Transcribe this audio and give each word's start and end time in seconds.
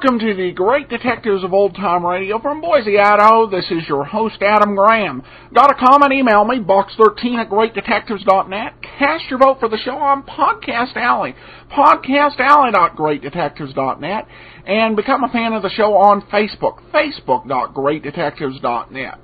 Welcome 0.00 0.20
to 0.20 0.32
the 0.32 0.52
Great 0.52 0.88
Detectives 0.88 1.42
of 1.42 1.52
Old 1.52 1.74
Time 1.74 2.06
Radio 2.06 2.38
from 2.38 2.60
Boise, 2.60 3.00
Idaho. 3.00 3.50
This 3.50 3.68
is 3.68 3.88
your 3.88 4.04
host, 4.04 4.40
Adam 4.40 4.76
Graham. 4.76 5.24
Got 5.52 5.72
a 5.72 5.74
comment? 5.74 6.12
Email 6.12 6.44
me, 6.44 6.60
box13 6.60 7.34
at 7.34 7.50
greatdetectives.net. 7.50 8.74
Cast 8.96 9.24
your 9.28 9.40
vote 9.40 9.58
for 9.58 9.68
the 9.68 9.76
show 9.78 9.98
on 9.98 10.22
Podcast 10.22 10.94
Alley, 10.94 11.34
podcastalley.greatdetectives.net, 11.72 14.28
and 14.66 14.94
become 14.94 15.24
a 15.24 15.28
fan 15.30 15.52
of 15.52 15.62
the 15.62 15.70
show 15.70 15.96
on 15.96 16.22
Facebook, 16.30 16.80
facebook.greatdetectives.net. 16.94 19.18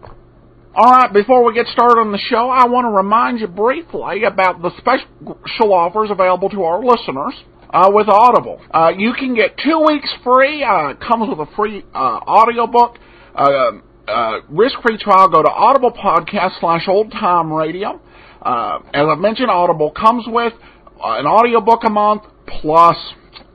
Alright, 0.77 1.12
before 1.12 1.45
we 1.45 1.55
get 1.55 1.69
started 1.69 2.01
on 2.01 2.11
the 2.11 2.19
show, 2.19 2.51
I 2.51 2.67
want 2.67 2.87
to 2.87 2.91
remind 2.91 3.39
you 3.39 3.47
briefly 3.47 4.25
about 4.25 4.61
the 4.61 4.73
special 4.79 5.73
offers 5.73 6.11
available 6.11 6.48
to 6.48 6.65
our 6.65 6.84
listeners 6.84 7.34
uh, 7.74 7.91
with 7.92 8.09
Audible. 8.09 8.62
Uh, 8.73 8.92
you 8.96 9.12
can 9.12 9.34
get 9.34 9.59
two 9.59 9.84
weeks 9.87 10.09
free. 10.23 10.62
Uh, 10.62 10.91
it 10.91 11.01
comes 11.01 11.28
with 11.28 11.46
a 11.46 11.51
free 11.56 11.84
uh, 11.92 12.20
audiobook. 12.27 12.98
Uh, 13.34 13.73
uh, 14.06 14.41
risk-free 14.48 14.98
trial. 14.98 15.28
Go 15.28 15.42
to 15.42 15.50
Audible 15.50 15.91
Podcast 15.91 16.61
slash 16.61 16.86
Old 16.86 17.11
Time 17.11 17.53
Radio. 17.53 18.00
Uh, 18.41 18.78
as 18.92 19.06
I 19.08 19.14
mentioned, 19.16 19.50
Audible 19.50 19.91
comes 19.91 20.25
with 20.28 20.53
uh, 20.53 21.19
an 21.19 21.27
audiobook 21.27 21.81
a 21.84 21.91
month 21.91 22.22
plus 22.61 22.97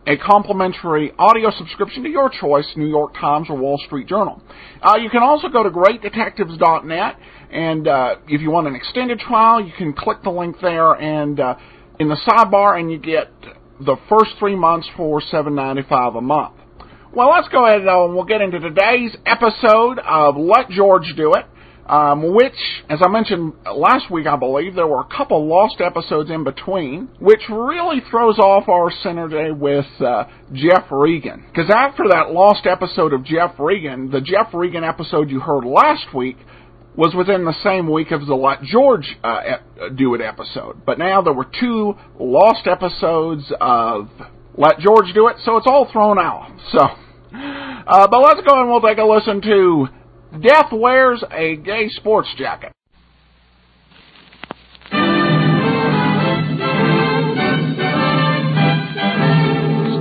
a 0.08 0.18
complimentary 0.18 1.14
audio 1.20 1.52
subscription 1.52 2.04
to 2.04 2.10
your 2.10 2.30
choice, 2.30 2.66
New 2.76 2.88
York 2.88 3.14
Times 3.14 3.48
or 3.50 3.58
Wall 3.58 3.80
Street 3.86 4.08
Journal. 4.08 4.42
Uh, 4.82 4.96
you 4.96 5.10
can 5.10 5.22
also 5.22 5.48
go 5.50 5.62
to 5.62 5.70
greatdetectives.net, 5.70 7.16
and 7.52 7.88
uh, 7.88 8.16
if 8.28 8.42
you 8.42 8.50
want 8.50 8.68
an 8.68 8.76
extended 8.76 9.20
trial, 9.20 9.64
you 9.64 9.72
can 9.78 9.94
click 9.94 10.24
the 10.24 10.32
link 10.32 10.56
there 10.62 10.94
and 10.94 11.40
uh, 11.40 11.56
in 12.00 12.10
the 12.10 12.18
sidebar, 12.28 12.80
and 12.80 12.92
you 12.92 12.98
get 12.98 13.30
the 13.80 13.96
first 14.10 14.32
three 14.40 14.56
months 14.56 14.88
for 14.98 15.22
seven 15.22 15.56
ninety 15.56 15.84
five 15.88 16.16
a 16.16 16.22
month. 16.22 16.56
Well, 17.14 17.32
let's 17.32 17.48
go 17.48 17.66
ahead 17.66 17.82
and 17.82 18.14
we'll 18.14 18.26
get 18.26 18.42
into 18.42 18.60
today's 18.60 19.16
episode 19.26 19.98
of 20.00 20.38
Let 20.38 20.70
George 20.70 21.12
Do 21.16 21.34
It, 21.34 21.46
um, 21.88 22.36
which, 22.36 22.54
as 22.88 23.00
I 23.04 23.10
mentioned 23.10 23.54
last 23.66 24.12
week, 24.12 24.28
I 24.28 24.36
believe 24.36 24.76
there 24.76 24.86
were 24.86 25.02
a 25.02 25.18
couple 25.18 25.48
lost 25.48 25.82
episodes 25.82 26.30
in 26.30 26.44
between, 26.44 27.10
which 27.20 27.42
really 27.50 28.02
throws 28.12 28.38
off 28.38 28.70
our 28.70 28.92
synergy 29.04 29.58
with 29.58 29.88
uh, 30.00 30.26
Jeff 30.54 30.86
Regan. 30.92 31.46
Because 31.48 31.72
after 31.76 32.04
that 32.10 32.32
lost 32.32 32.68
episode 32.68 33.12
of 33.12 33.24
Jeff 33.24 33.56
Regan, 33.58 34.12
the 34.12 34.22
Jeff 34.22 34.54
Regan 34.54 34.84
episode 34.84 35.32
you 35.32 35.40
heard 35.40 35.66
last 35.66 36.14
week 36.14 36.38
was 36.96 37.14
within 37.16 37.46
the 37.46 37.56
same 37.64 37.90
week 37.90 38.12
of 38.12 38.26
the 38.26 38.36
Let 38.36 38.62
George 38.64 39.18
uh, 39.24 39.58
Do 39.96 40.16
It 40.16 40.22
episode. 40.22 40.86
But 40.86 41.00
now 41.00 41.22
there 41.22 41.34
were 41.34 41.48
two 41.60 41.96
lost 42.20 42.68
episodes 42.68 43.52
of 43.62 44.10
Let 44.56 44.80
George 44.80 45.14
Do 45.14 45.28
It, 45.28 45.38
so 45.44 45.58
it's 45.58 45.68
all 45.68 45.90
thrown 45.92 46.20
out. 46.20 46.52
So, 46.72 46.80
uh, 46.82 48.08
but 48.08 48.20
let's 48.22 48.42
go 48.48 48.60
and 48.60 48.70
we'll 48.70 48.82
take 48.82 48.98
a 48.98 49.04
listen 49.04 49.42
to 49.42 49.88
Death 50.42 50.72
Wears 50.72 51.24
a 51.32 51.56
Gay 51.56 51.90
Sports 51.90 52.30
Jacket. 52.38 52.72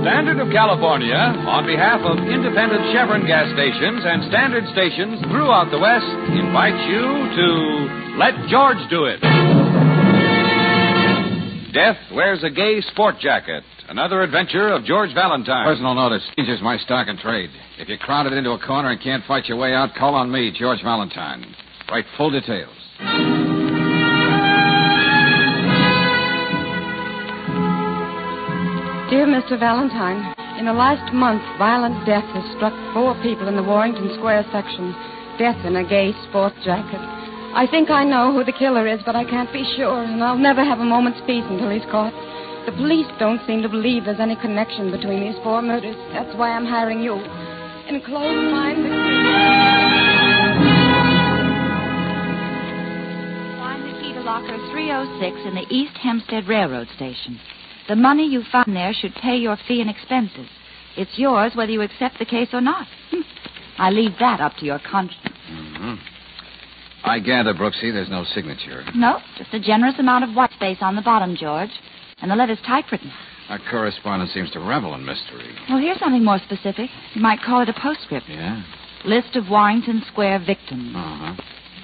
Standard 0.09 0.41
of 0.41 0.49
California, 0.49 1.13
on 1.13 1.67
behalf 1.69 2.01
of 2.01 2.17
independent 2.17 2.81
Chevron 2.89 3.27
gas 3.29 3.45
stations 3.53 4.01
and 4.01 4.25
standard 4.25 4.65
stations 4.73 5.21
throughout 5.29 5.69
the 5.69 5.77
West, 5.77 6.09
invites 6.33 6.81
you 6.89 7.05
to 7.37 8.17
Let 8.17 8.33
George 8.49 8.81
Do 8.89 9.05
It. 9.05 9.21
Death 11.77 12.01
wears 12.09 12.41
a 12.41 12.49
gay 12.49 12.81
sport 12.89 13.19
jacket. 13.21 13.61
Another 13.87 14.23
adventure 14.23 14.73
of 14.73 14.83
George 14.83 15.13
Valentine. 15.13 15.67
Personal 15.67 15.93
notice. 15.93 16.23
Changes 16.35 16.59
my 16.63 16.77
stock 16.79 17.05
and 17.07 17.19
trade. 17.19 17.51
If 17.77 17.87
you're 17.87 17.99
crowded 17.99 18.33
into 18.33 18.49
a 18.49 18.59
corner 18.59 18.89
and 18.89 18.99
can't 18.99 19.23
fight 19.25 19.45
your 19.45 19.59
way 19.59 19.75
out, 19.75 19.93
call 19.93 20.15
on 20.15 20.31
me, 20.31 20.51
George 20.57 20.81
Valentine. 20.81 21.45
Write 21.87 22.05
full 22.17 22.31
details. 22.31 22.73
Dear 29.09 29.25
Mr. 29.25 29.57
Valentine, 29.57 30.35
in 30.59 30.65
the 30.65 30.73
last 30.73 31.11
month, 31.11 31.41
violent 31.57 32.05
death 32.05 32.29
has 32.37 32.45
struck 32.53 32.77
four 32.93 33.17
people 33.25 33.47
in 33.47 33.55
the 33.55 33.63
Warrington 33.63 34.13
Square 34.13 34.45
section. 34.53 34.93
Death 35.41 35.57
in 35.65 35.77
a 35.77 35.83
gay 35.83 36.13
sports 36.29 36.55
jacket. 36.63 37.01
I 37.57 37.65
think 37.65 37.89
I 37.89 38.03
know 38.05 38.31
who 38.31 38.43
the 38.43 38.53
killer 38.53 38.85
is, 38.85 39.01
but 39.07 39.15
I 39.15 39.25
can't 39.25 39.51
be 39.51 39.65
sure, 39.75 40.03
and 40.03 40.23
I'll 40.23 40.37
never 40.37 40.63
have 40.63 40.77
a 40.77 40.85
moment's 40.85 41.25
peace 41.25 41.43
until 41.49 41.71
he's 41.71 41.89
caught. 41.89 42.13
The 42.69 42.71
police 42.77 43.09
don't 43.17 43.41
seem 43.47 43.63
to 43.63 43.69
believe 43.69 44.05
there's 44.05 44.21
any 44.21 44.35
connection 44.35 44.91
between 44.91 45.25
these 45.25 45.41
four 45.41 45.63
murders. 45.63 45.97
That's 46.13 46.37
why 46.37 46.53
I'm 46.53 46.69
hiring 46.69 47.01
you. 47.01 47.17
Enclosed 47.89 48.45
find 48.53 48.85
the 48.85 48.93
Find 53.57 53.81
the 53.89 53.95
key 54.05 54.13
to 54.13 54.21
locker 54.21 54.53
306 54.69 55.49
in 55.49 55.55
the 55.57 55.65
East 55.73 55.97
Hempstead 55.97 56.47
Railroad 56.47 56.87
Station. 56.95 57.41
The 57.89 57.95
money 57.95 58.27
you 58.27 58.43
find 58.51 58.75
there 58.75 58.93
should 58.93 59.15
pay 59.15 59.35
your 59.35 59.57
fee 59.67 59.81
and 59.81 59.89
expenses. 59.89 60.47
It's 60.95 61.17
yours 61.17 61.53
whether 61.55 61.71
you 61.71 61.81
accept 61.81 62.19
the 62.19 62.25
case 62.25 62.49
or 62.53 62.61
not. 62.61 62.87
Hmm. 63.09 63.21
I 63.79 63.89
leave 63.89 64.11
that 64.19 64.39
up 64.39 64.55
to 64.57 64.65
your 64.65 64.79
conscience. 64.79 65.35
Mm-hmm. 65.49 65.95
I 67.03 67.19
gather, 67.19 67.53
Brooksy, 67.53 67.91
there's 67.91 68.09
no 68.09 68.25
signature. 68.35 68.83
No, 68.93 69.19
just 69.37 69.53
a 69.53 69.59
generous 69.59 69.95
amount 69.97 70.23
of 70.23 70.35
white 70.35 70.51
space 70.51 70.77
on 70.81 70.95
the 70.95 71.01
bottom, 71.01 71.35
George. 71.35 71.71
And 72.21 72.29
the 72.29 72.35
letter's 72.35 72.59
typewritten. 72.67 73.11
Our 73.49 73.59
correspondent 73.71 74.29
seems 74.31 74.51
to 74.51 74.59
revel 74.59 74.93
in 74.93 75.03
mystery. 75.03 75.49
Well, 75.67 75.79
here's 75.79 75.97
something 75.99 76.23
more 76.23 76.39
specific. 76.45 76.91
You 77.15 77.21
might 77.21 77.41
call 77.41 77.61
it 77.61 77.69
a 77.69 77.73
postscript. 77.73 78.29
Yeah? 78.29 78.61
List 79.05 79.35
of 79.35 79.49
Warrington 79.49 80.03
Square 80.11 80.43
victims. 80.45 80.93
Uh-huh. 80.95 81.35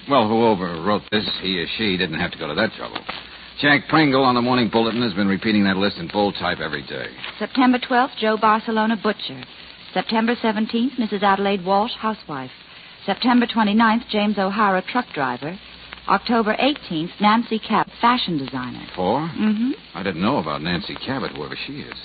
Well, 0.07 0.27
whoever 0.27 0.83
wrote 0.83 1.01
this, 1.11 1.27
he 1.41 1.57
or 1.57 1.65
she, 1.77 1.97
didn't 1.97 2.19
have 2.19 2.31
to 2.31 2.37
go 2.37 2.47
to 2.47 2.53
that 2.53 2.73
trouble. 2.77 2.99
Jack 3.59 3.87
Pringle 3.87 4.23
on 4.23 4.35
the 4.35 4.41
Morning 4.41 4.69
Bulletin 4.69 5.01
has 5.01 5.13
been 5.13 5.27
repeating 5.27 5.63
that 5.63 5.77
list 5.77 5.97
in 5.97 6.09
bold 6.11 6.35
type 6.35 6.59
every 6.59 6.81
day. 6.87 7.07
September 7.39 7.79
12th, 7.79 8.17
Joe 8.17 8.37
Barcelona, 8.37 8.97
butcher. 9.01 9.41
September 9.93 10.35
17th, 10.35 10.95
Mrs. 10.99 11.23
Adelaide 11.23 11.63
Walsh, 11.65 11.93
housewife. 11.93 12.51
September 13.05 13.45
29th, 13.47 14.07
James 14.09 14.37
O'Hara, 14.37 14.81
truck 14.91 15.05
driver. 15.13 15.57
October 16.09 16.55
18th, 16.55 17.11
Nancy 17.21 17.57
Cabot, 17.59 17.91
fashion 18.01 18.37
designer. 18.37 18.85
4 18.95 19.19
Mm-hmm. 19.21 19.71
I 19.95 20.03
didn't 20.03 20.21
know 20.21 20.37
about 20.37 20.61
Nancy 20.61 20.95
Cabot, 20.95 21.31
whoever 21.31 21.55
she 21.65 21.79
is. 21.79 21.95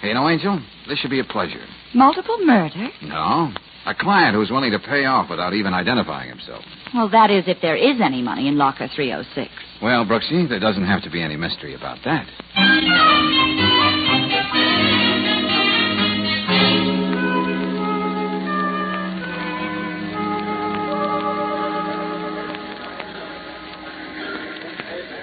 Hey, 0.00 0.08
you 0.08 0.14
know, 0.14 0.28
Angel, 0.28 0.60
this 0.88 0.98
should 0.98 1.10
be 1.10 1.20
a 1.20 1.24
pleasure. 1.24 1.64
Multiple 1.94 2.38
murder? 2.44 2.88
No. 3.02 3.52
A 3.86 3.94
client 3.94 4.34
who's 4.34 4.50
willing 4.50 4.72
to 4.72 4.78
pay 4.78 5.04
off 5.04 5.28
without 5.28 5.52
even 5.52 5.74
identifying 5.74 6.30
himself. 6.30 6.64
Well, 6.94 7.08
that 7.10 7.30
is 7.30 7.44
if 7.46 7.58
there 7.60 7.76
is 7.76 8.00
any 8.02 8.22
money 8.22 8.48
in 8.48 8.56
locker 8.56 8.88
306. 8.94 9.50
Well, 9.82 10.06
Brooksy, 10.06 10.48
there 10.48 10.60
doesn't 10.60 10.86
have 10.86 11.02
to 11.02 11.10
be 11.10 11.22
any 11.22 11.36
mystery 11.36 11.74
about 11.74 11.98
that. 12.04 12.26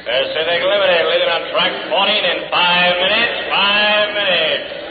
Pacific 0.06 0.62
Limited, 0.68 1.03
leaving 1.07 1.30
on 1.30 1.41
track 1.53 1.71
14 1.89 2.25
in 2.25 2.50
five 2.51 2.94
minutes. 3.00 3.36
Five 3.50 4.07
minutes. 4.13 4.81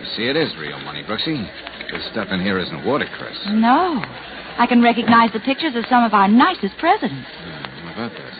You 0.00 0.03
see, 0.16 0.28
it 0.28 0.36
is 0.36 0.54
real 0.56 0.78
money, 0.80 1.02
Brooksy. 1.02 1.44
This 1.90 2.04
stuff 2.12 2.28
in 2.30 2.40
here 2.40 2.58
isn't 2.58 2.84
watercress. 2.84 3.36
No. 3.50 4.02
I 4.56 4.66
can 4.68 4.82
recognize 4.82 5.32
the 5.32 5.40
pictures 5.40 5.74
of 5.74 5.84
some 5.90 6.04
of 6.04 6.14
our 6.14 6.28
nicest 6.28 6.76
presidents. 6.78 7.26
Hmm, 7.28 7.86
how 7.86 7.92
about 7.92 8.12
that? 8.12 8.32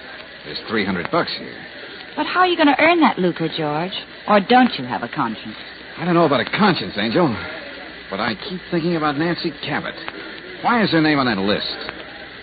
There's 0.44 0.61
300 0.69 1.11
bucks 1.11 1.32
here. 1.38 1.56
But 2.17 2.26
how 2.26 2.41
are 2.41 2.47
you 2.47 2.56
going 2.56 2.69
to 2.69 2.81
earn 2.81 3.00
that 3.00 3.19
lucre, 3.19 3.49
George? 3.49 3.94
Or 4.29 4.41
don't 4.41 4.73
you 4.79 4.85
have 4.85 5.03
a 5.03 5.09
conscience? 5.09 5.56
I 5.99 6.05
don't 6.05 6.15
know 6.15 6.25
about 6.26 6.41
a 6.41 6.50
conscience, 6.50 6.94
Angel, 6.97 7.29
but 8.11 8.21
I 8.21 8.35
keep 8.49 8.61
thinking 8.71 8.97
about 8.97 9.17
Nancy 9.17 9.50
Cabot. 9.62 9.94
Why 10.62 10.82
is 10.82 10.91
her 10.93 11.00
name 11.00 11.19
on 11.19 11.26
that 11.26 11.38
list? 11.38 11.67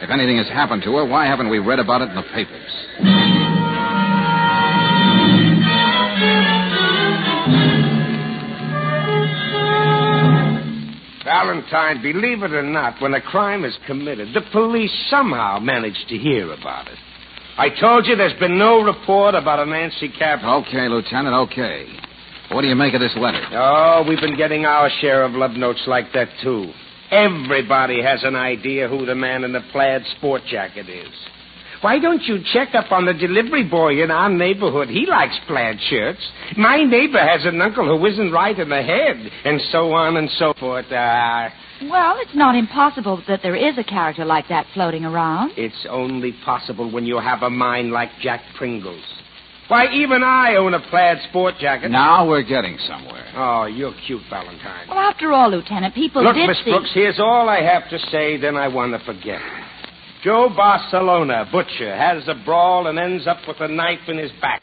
If 0.01 0.09
anything 0.09 0.37
has 0.37 0.47
happened 0.47 0.83
to 0.83 0.95
her, 0.97 1.05
why 1.05 1.25
haven't 1.25 1.49
we 1.49 1.59
read 1.59 1.79
about 1.79 2.01
it 2.01 2.09
in 2.09 2.15
the 2.15 2.23
papers? 2.33 2.60
Valentine, 11.41 12.03
believe 12.03 12.43
it 12.43 12.53
or 12.53 12.61
not, 12.61 13.01
when 13.01 13.15
a 13.15 13.21
crime 13.21 13.65
is 13.65 13.75
committed, 13.87 14.31
the 14.35 14.41
police 14.51 14.91
somehow 15.09 15.57
manage 15.57 16.05
to 16.07 16.15
hear 16.15 16.51
about 16.53 16.87
it. 16.87 16.97
I 17.57 17.69
told 17.79 18.05
you 18.05 18.15
there's 18.15 18.39
been 18.39 18.59
no 18.59 18.81
report 18.83 19.33
about 19.33 19.59
a 19.59 19.65
Nancy 19.65 20.09
Cabot. 20.09 20.45
Okay, 20.45 20.87
Lieutenant, 20.87 21.51
okay. 21.51 21.87
What 22.51 22.61
do 22.61 22.67
you 22.67 22.75
make 22.75 22.93
of 22.93 22.99
this 22.99 23.15
letter? 23.17 23.43
Oh, 23.53 24.05
we've 24.07 24.19
been 24.19 24.37
getting 24.37 24.65
our 24.65 24.89
share 25.01 25.23
of 25.23 25.31
love 25.31 25.51
notes 25.51 25.81
like 25.87 26.13
that, 26.13 26.27
too. 26.43 26.71
Everybody 27.09 28.03
has 28.03 28.23
an 28.23 28.35
idea 28.35 28.87
who 28.87 29.05
the 29.05 29.15
man 29.15 29.43
in 29.43 29.51
the 29.51 29.61
plaid 29.71 30.03
sport 30.17 30.43
jacket 30.47 30.89
is. 30.89 31.09
Why 31.81 31.97
don't 31.97 32.21
you 32.23 32.37
check 32.53 32.75
up 32.75 32.91
on 32.91 33.05
the 33.05 33.13
delivery 33.13 33.63
boy 33.67 34.03
in 34.03 34.11
our 34.11 34.29
neighborhood? 34.29 34.87
He 34.89 35.07
likes 35.07 35.35
plaid 35.47 35.79
shirts. 35.89 36.19
My 36.55 36.83
neighbor 36.83 37.17
has 37.17 37.43
an 37.45 37.59
uncle 37.59 37.85
who 37.85 38.05
isn't 38.05 38.31
right 38.31 38.57
in 38.57 38.69
the 38.69 38.83
head, 38.83 39.17
and 39.45 39.59
so 39.71 39.91
on 39.91 40.17
and 40.17 40.29
so 40.37 40.53
forth. 40.59 40.85
Uh, 40.91 41.49
Well, 41.89 42.17
it's 42.19 42.35
not 42.35 42.53
impossible 42.55 43.23
that 43.27 43.41
there 43.41 43.55
is 43.55 43.79
a 43.79 43.83
character 43.83 44.25
like 44.25 44.47
that 44.49 44.67
floating 44.75 45.05
around. 45.05 45.53
it's 45.57 45.85
only 45.89 46.33
possible 46.45 46.91
when 46.91 47.05
you 47.07 47.17
have 47.17 47.41
a 47.41 47.49
mind 47.49 47.91
like 47.91 48.09
Jack 48.21 48.41
Pringle's. 48.57 49.03
Why, 49.67 49.87
even 49.91 50.21
I 50.21 50.55
own 50.57 50.73
a 50.75 50.81
plaid 50.89 51.17
sport 51.29 51.55
jacket. 51.59 51.89
Now 51.89 52.27
we're 52.27 52.43
getting 52.43 52.77
somewhere. 52.87 53.25
Oh, 53.35 53.65
you're 53.65 53.93
cute, 54.05 54.21
Valentine. 54.29 54.87
Well, 54.89 54.99
after 54.99 55.31
all, 55.31 55.49
Lieutenant, 55.49 55.95
people 55.95 56.21
Look, 56.23 56.35
did 56.35 56.45
Miss 56.47 56.57
see. 56.63 56.71
Brooks, 56.71 56.91
here's 56.93 57.19
all 57.19 57.47
I 57.49 57.61
have 57.63 57.89
to 57.89 57.97
say, 58.11 58.35
then 58.37 58.55
I 58.57 58.67
want 58.67 58.91
to 58.91 58.99
forget. 59.05 59.41
Joe 60.23 60.49
Barcelona, 60.55 61.47
butcher, 61.51 61.95
has 61.95 62.27
a 62.27 62.35
brawl 62.45 62.85
and 62.85 62.99
ends 62.99 63.25
up 63.25 63.39
with 63.47 63.59
a 63.59 63.67
knife 63.67 64.07
in 64.07 64.19
his 64.19 64.31
back. 64.39 64.61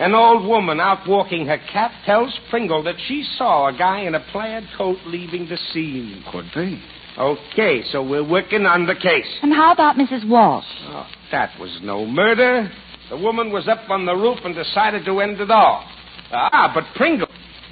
An 0.00 0.14
old 0.14 0.48
woman 0.48 0.80
out 0.80 1.06
walking 1.06 1.46
her 1.46 1.58
cat 1.72 1.92
tells 2.04 2.36
Pringle 2.50 2.82
that 2.82 2.96
she 3.06 3.24
saw 3.36 3.68
a 3.68 3.72
guy 3.72 4.00
in 4.00 4.16
a 4.16 4.24
plaid 4.32 4.64
coat 4.76 4.96
leaving 5.06 5.48
the 5.48 5.58
scene. 5.72 6.24
Could 6.32 6.50
be. 6.54 6.82
Okay, 7.16 7.82
so 7.92 8.02
we're 8.02 8.28
working 8.28 8.66
on 8.66 8.86
the 8.86 8.94
case. 8.94 9.26
And 9.42 9.52
how 9.52 9.72
about 9.72 9.94
Mrs. 9.94 10.28
Walsh? 10.28 10.64
Oh, 10.86 11.06
that 11.30 11.50
was 11.60 11.78
no 11.82 12.04
murder. 12.04 12.68
The 13.10 13.16
woman 13.16 13.52
was 13.52 13.68
up 13.68 13.90
on 13.90 14.06
the 14.06 14.14
roof 14.14 14.38
and 14.44 14.54
decided 14.54 15.04
to 15.04 15.20
end 15.20 15.40
it 15.40 15.50
all. 15.50 15.84
Ah, 16.32 16.72
but 16.74 16.84
Pringle. 16.96 17.28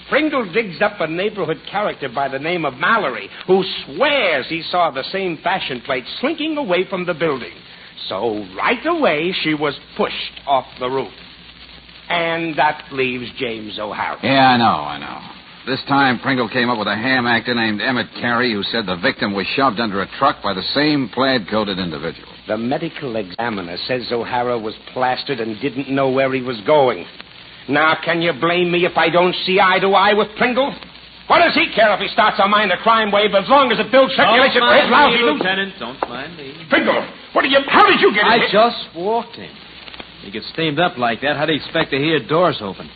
Pringle 0.08 0.50
digs 0.52 0.80
up 0.80 1.00
a 1.00 1.06
neighborhood 1.06 1.60
character 1.70 2.08
by 2.08 2.28
the 2.28 2.38
name 2.38 2.64
of 2.64 2.74
Mallory, 2.74 3.28
who 3.46 3.62
swears 3.84 4.46
he 4.48 4.62
saw 4.70 4.90
the 4.90 5.04
same 5.12 5.38
fashion 5.38 5.82
plate 5.84 6.04
slinking 6.20 6.56
away 6.56 6.88
from 6.88 7.04
the 7.04 7.14
building. 7.14 7.52
So 8.08 8.46
right 8.56 8.84
away, 8.86 9.34
she 9.42 9.54
was 9.54 9.78
pushed 9.96 10.40
off 10.46 10.64
the 10.80 10.88
roof. 10.88 11.12
And 12.08 12.58
that 12.58 12.84
leaves 12.90 13.30
James 13.38 13.78
O'Hara. 13.78 14.18
Yeah, 14.22 14.48
I 14.48 14.56
know, 14.56 14.64
I 14.64 14.98
know. 14.98 15.38
This 15.66 15.84
time, 15.86 16.18
Pringle 16.20 16.48
came 16.48 16.70
up 16.70 16.78
with 16.78 16.88
a 16.88 16.96
ham 16.96 17.26
actor 17.26 17.54
named 17.54 17.82
Emmett 17.82 18.06
Carey 18.14 18.54
who 18.54 18.62
said 18.62 18.86
the 18.86 18.96
victim 18.96 19.34
was 19.34 19.46
shoved 19.48 19.78
under 19.78 20.00
a 20.00 20.08
truck 20.18 20.42
by 20.42 20.54
the 20.54 20.62
same 20.74 21.10
plaid 21.12 21.46
coated 21.50 21.78
individual. 21.78 22.28
The 22.46 22.56
medical 22.56 23.16
examiner 23.16 23.76
says 23.86 24.06
O'Hara 24.10 24.58
was 24.58 24.74
plastered 24.94 25.40
and 25.40 25.60
didn't 25.60 25.90
know 25.90 26.08
where 26.08 26.32
he 26.32 26.40
was 26.40 26.58
going. 26.66 27.04
Now, 27.68 27.98
can 28.02 28.22
you 28.22 28.32
blame 28.32 28.72
me 28.72 28.86
if 28.86 28.96
I 28.96 29.10
don't 29.10 29.34
see 29.44 29.60
eye 29.60 29.78
to 29.80 29.88
eye 29.92 30.14
with 30.14 30.28
Pringle? 30.36 30.74
What 31.28 31.44
does 31.44 31.54
he 31.54 31.68
care 31.74 31.92
if 31.92 32.00
he 32.00 32.08
starts 32.08 32.40
a 32.42 32.48
minor 32.48 32.76
crime 32.82 33.12
wave 33.12 33.34
as 33.36 33.46
long 33.48 33.70
as 33.70 33.78
it 33.78 33.92
builds 33.92 34.16
circulation 34.16 34.64
for 34.64 34.72
his 34.72 34.88
lousy? 34.88 35.20
Lieutenant. 35.20 35.74
Don't 35.78 36.00
mind 36.08 36.36
me. 36.38 36.56
Pringle, 36.70 37.04
what 37.34 37.44
are 37.44 37.48
you? 37.48 37.60
How 37.68 37.86
did 37.86 38.00
you 38.00 38.14
get 38.14 38.24
in 38.24 38.32
I 38.32 38.38
here? 38.38 38.48
just 38.50 38.96
walked 38.96 39.36
in. 39.36 39.52
You 40.24 40.32
get 40.32 40.42
steamed 40.54 40.80
up 40.80 40.96
like 40.96 41.20
that, 41.20 41.36
how 41.36 41.44
do 41.44 41.52
you 41.52 41.60
expect 41.60 41.90
to 41.90 41.98
hear 41.98 42.18
doors 42.26 42.58
open? 42.60 42.88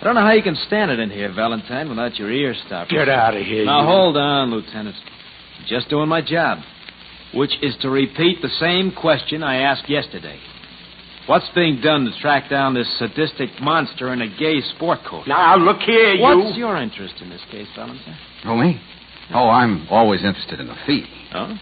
I 0.00 0.04
don't 0.04 0.14
know 0.14 0.22
how 0.22 0.32
you 0.32 0.42
can 0.42 0.56
stand 0.66 0.90
it 0.90 0.98
in 0.98 1.10
here, 1.10 1.32
Valentine, 1.32 1.88
without 1.88 2.16
your 2.16 2.30
ears 2.30 2.60
stopped. 2.66 2.90
Get 2.90 3.08
out 3.08 3.36
of 3.36 3.44
here. 3.44 3.64
Now, 3.64 3.82
you... 3.82 3.86
hold 3.86 4.16
on, 4.16 4.50
Lieutenant. 4.50 4.96
I'm 5.58 5.66
just 5.68 5.88
doing 5.88 6.08
my 6.08 6.20
job, 6.22 6.58
which 7.34 7.52
is 7.62 7.76
to 7.82 7.90
repeat 7.90 8.42
the 8.42 8.48
same 8.60 8.92
question 8.92 9.42
I 9.42 9.58
asked 9.58 9.88
yesterday. 9.88 10.40
What's 11.26 11.48
being 11.54 11.80
done 11.80 12.04
to 12.04 12.20
track 12.20 12.50
down 12.50 12.74
this 12.74 12.88
sadistic 12.98 13.50
monster 13.60 14.12
in 14.12 14.22
a 14.22 14.28
gay 14.38 14.60
sport 14.74 15.00
coat? 15.08 15.26
Now, 15.28 15.56
look 15.56 15.80
here, 15.80 16.14
you. 16.14 16.22
What's 16.22 16.56
your 16.56 16.76
interest 16.76 17.14
in 17.20 17.30
this 17.30 17.40
case, 17.50 17.68
Valentine? 17.76 18.18
Oh, 18.44 18.56
me? 18.56 18.80
Oh, 19.32 19.48
I'm 19.48 19.86
always 19.88 20.24
interested 20.24 20.58
in 20.58 20.66
the 20.66 20.76
fee. 20.84 21.06
Oh? 21.32 21.56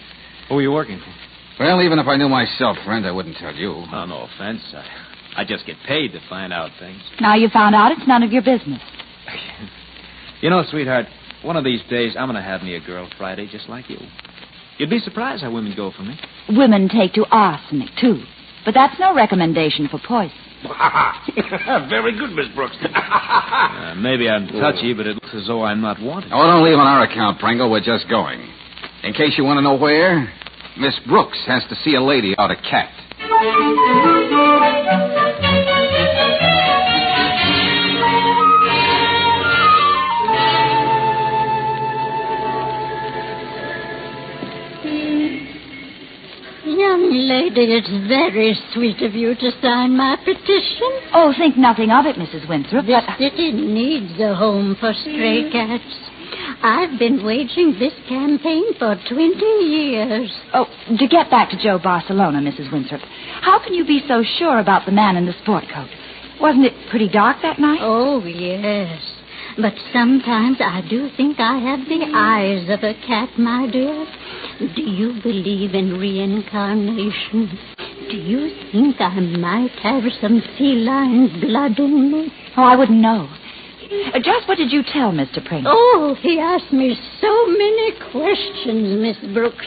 Who 0.49 0.59
are 0.59 0.63
you 0.63 0.73
working 0.73 0.99
for? 0.99 1.63
Well, 1.63 1.83
even 1.83 1.99
if 1.99 2.07
I 2.07 2.17
knew 2.17 2.29
myself, 2.29 2.79
friend, 2.87 3.07
I 3.07 3.11
wouldn't 3.11 3.37
tell 3.37 3.55
you. 3.55 3.85
Oh, 3.93 4.07
no 4.07 4.29
offense. 4.35 4.63
I, 4.73 5.43
I 5.43 5.45
just 5.45 5.67
get 5.67 5.77
paid 5.87 6.13
to 6.13 6.21
find 6.29 6.55
out 6.55 6.71
things. 6.81 7.03
Now 7.21 7.35
you 7.35 7.51
found 7.51 7.75
out 7.75 7.93
it's 7.93 8.09
none 8.09 8.23
of 8.23 8.33
your 8.33 8.43
business. 8.43 8.81
You 10.41 10.49
know, 10.49 10.65
sweetheart, 10.71 11.05
one 11.43 11.59
of 11.59 11.65
these 11.65 11.83
days 11.91 12.15
I'm 12.19 12.27
going 12.27 12.43
to 12.43 12.43
have 12.43 12.63
me 12.63 12.75
a 12.75 12.81
girl 12.81 13.11
Friday 13.19 13.47
just 13.47 13.69
like 13.69 13.91
you. 13.91 13.99
You'd 14.79 14.89
be 14.89 14.99
surprised 14.99 15.43
how 15.43 15.53
women 15.53 15.75
go 15.77 15.93
for 15.95 16.03
me. 16.03 16.19
Women 16.49 16.89
take 16.89 17.13
to 17.13 17.27
arsenic, 17.31 17.91
too. 18.01 18.23
But 18.65 18.75
that's 18.75 18.99
no 19.01 19.15
recommendation 19.15 19.89
for 19.89 19.99
poison. 20.07 20.37
Very 21.89 22.17
good, 22.19 22.31
Miss 22.33 22.49
Brooks. 22.55 22.77
Uh, 23.71 23.95
maybe 23.95 24.29
I'm 24.29 24.47
touchy, 24.49 24.93
but 24.95 25.07
it 25.07 25.15
looks 25.15 25.35
as 25.35 25.47
though 25.47 25.63
I'm 25.63 25.81
not 25.81 26.01
wanted. 26.01 26.31
Oh, 26.33 26.47
don't 26.47 26.65
leave 26.65 26.79
on 26.79 26.87
our 26.87 27.03
account, 27.05 27.39
Pringle. 27.39 27.71
We're 27.71 27.81
just 27.81 28.09
going. 28.09 28.41
In 29.03 29.13
case 29.13 29.35
you 29.39 29.45
want 29.45 29.59
to 29.59 29.63
know 29.63 29.77
where, 29.77 30.33
Miss 30.79 30.99
Brooks 31.07 31.39
has 31.47 31.63
to 31.69 31.75
see 31.77 31.95
a 31.95 32.03
lady 32.03 32.35
out 32.39 32.51
a 32.51 32.57
cat. 32.57 32.91
Young 47.11 47.27
lady, 47.29 47.75
it's 47.75 47.91
very 48.07 48.57
sweet 48.73 49.03
of 49.03 49.15
you 49.15 49.35
to 49.35 49.51
sign 49.61 49.97
my 49.97 50.17
petition. 50.17 51.11
Oh, 51.13 51.35
think 51.37 51.57
nothing 51.57 51.91
of 51.91 52.07
it, 52.07 52.15
Mrs. 52.15 52.49
Winthrop. 52.49 52.87
This 52.87 53.03
But 53.05 53.19
city 53.19 53.51
needs 53.51 54.21
a 54.21 54.35
home 54.35 54.77
for 54.79 54.93
stray 54.95 55.43
mm. 55.43 55.51
cats. 55.51 55.83
I've 56.63 56.99
been 57.01 57.25
waging 57.25 57.75
this 57.81 57.95
campaign 58.09 58.75
for 58.79 58.95
20 59.11 59.45
years. 59.45 60.31
oh, 60.55 60.67
to 60.87 61.09
get 61.09 61.31
back 61.31 61.51
to 61.51 61.61
Joe 61.61 61.81
Barcelona, 61.83 62.39
Mrs. 62.39 62.71
Winthrop, 62.73 63.01
how 63.43 63.59
can 63.59 63.75
you 63.75 63.85
be 63.85 64.05
so 64.07 64.23
sure 64.39 64.61
about 64.61 64.87
the 64.87 64.93
man 64.93 65.17
in 65.17 65.27
the 65.27 65.35
sport 65.43 65.65
coat? 65.75 65.89
Wasn't 66.41 66.65
it 66.65 66.75
pretty 66.91 67.09
dark 67.09 67.39
that 67.43 67.59
night? 67.59 67.81
Oh, 67.83 68.25
yes. 68.25 69.03
But 69.61 69.75
sometimes 69.93 70.57
I 70.61 70.81
do 70.89 71.11
think 71.19 71.39
I 71.39 71.59
have 71.59 71.81
the 71.87 72.07
eyes 72.15 72.65
of 72.71 72.83
a 72.83 72.95
cat, 73.07 73.29
my 73.39 73.69
dear. 73.71 74.07
Do 74.75 74.81
you 74.81 75.21
believe 75.23 75.75
in 75.75 75.99
reincarnation? 75.99 77.59
Do 78.09 78.17
you 78.17 78.73
think 78.73 78.97
I 79.01 79.21
might 79.21 79.77
have 79.83 80.05
some 80.21 80.43
feline 80.57 81.41
blood 81.41 81.79
in 81.79 82.11
me? 82.11 82.33
Oh, 82.57 82.63
I 82.63 82.75
wouldn't 82.75 83.01
know. 83.01 83.29
Uh, 84.15 84.19
just 84.19 84.49
what 84.49 84.57
did 84.57 84.73
you 84.73 84.83
tell 84.83 85.13
Mr. 85.13 85.45
Pringle? 85.45 85.73
Oh, 85.75 86.17
he 86.23 86.39
asked 86.39 86.73
me 86.73 86.97
so 87.21 87.47
many 87.49 87.93
questions, 88.13 88.99
Miss 88.99 89.35
Brooks. 89.35 89.67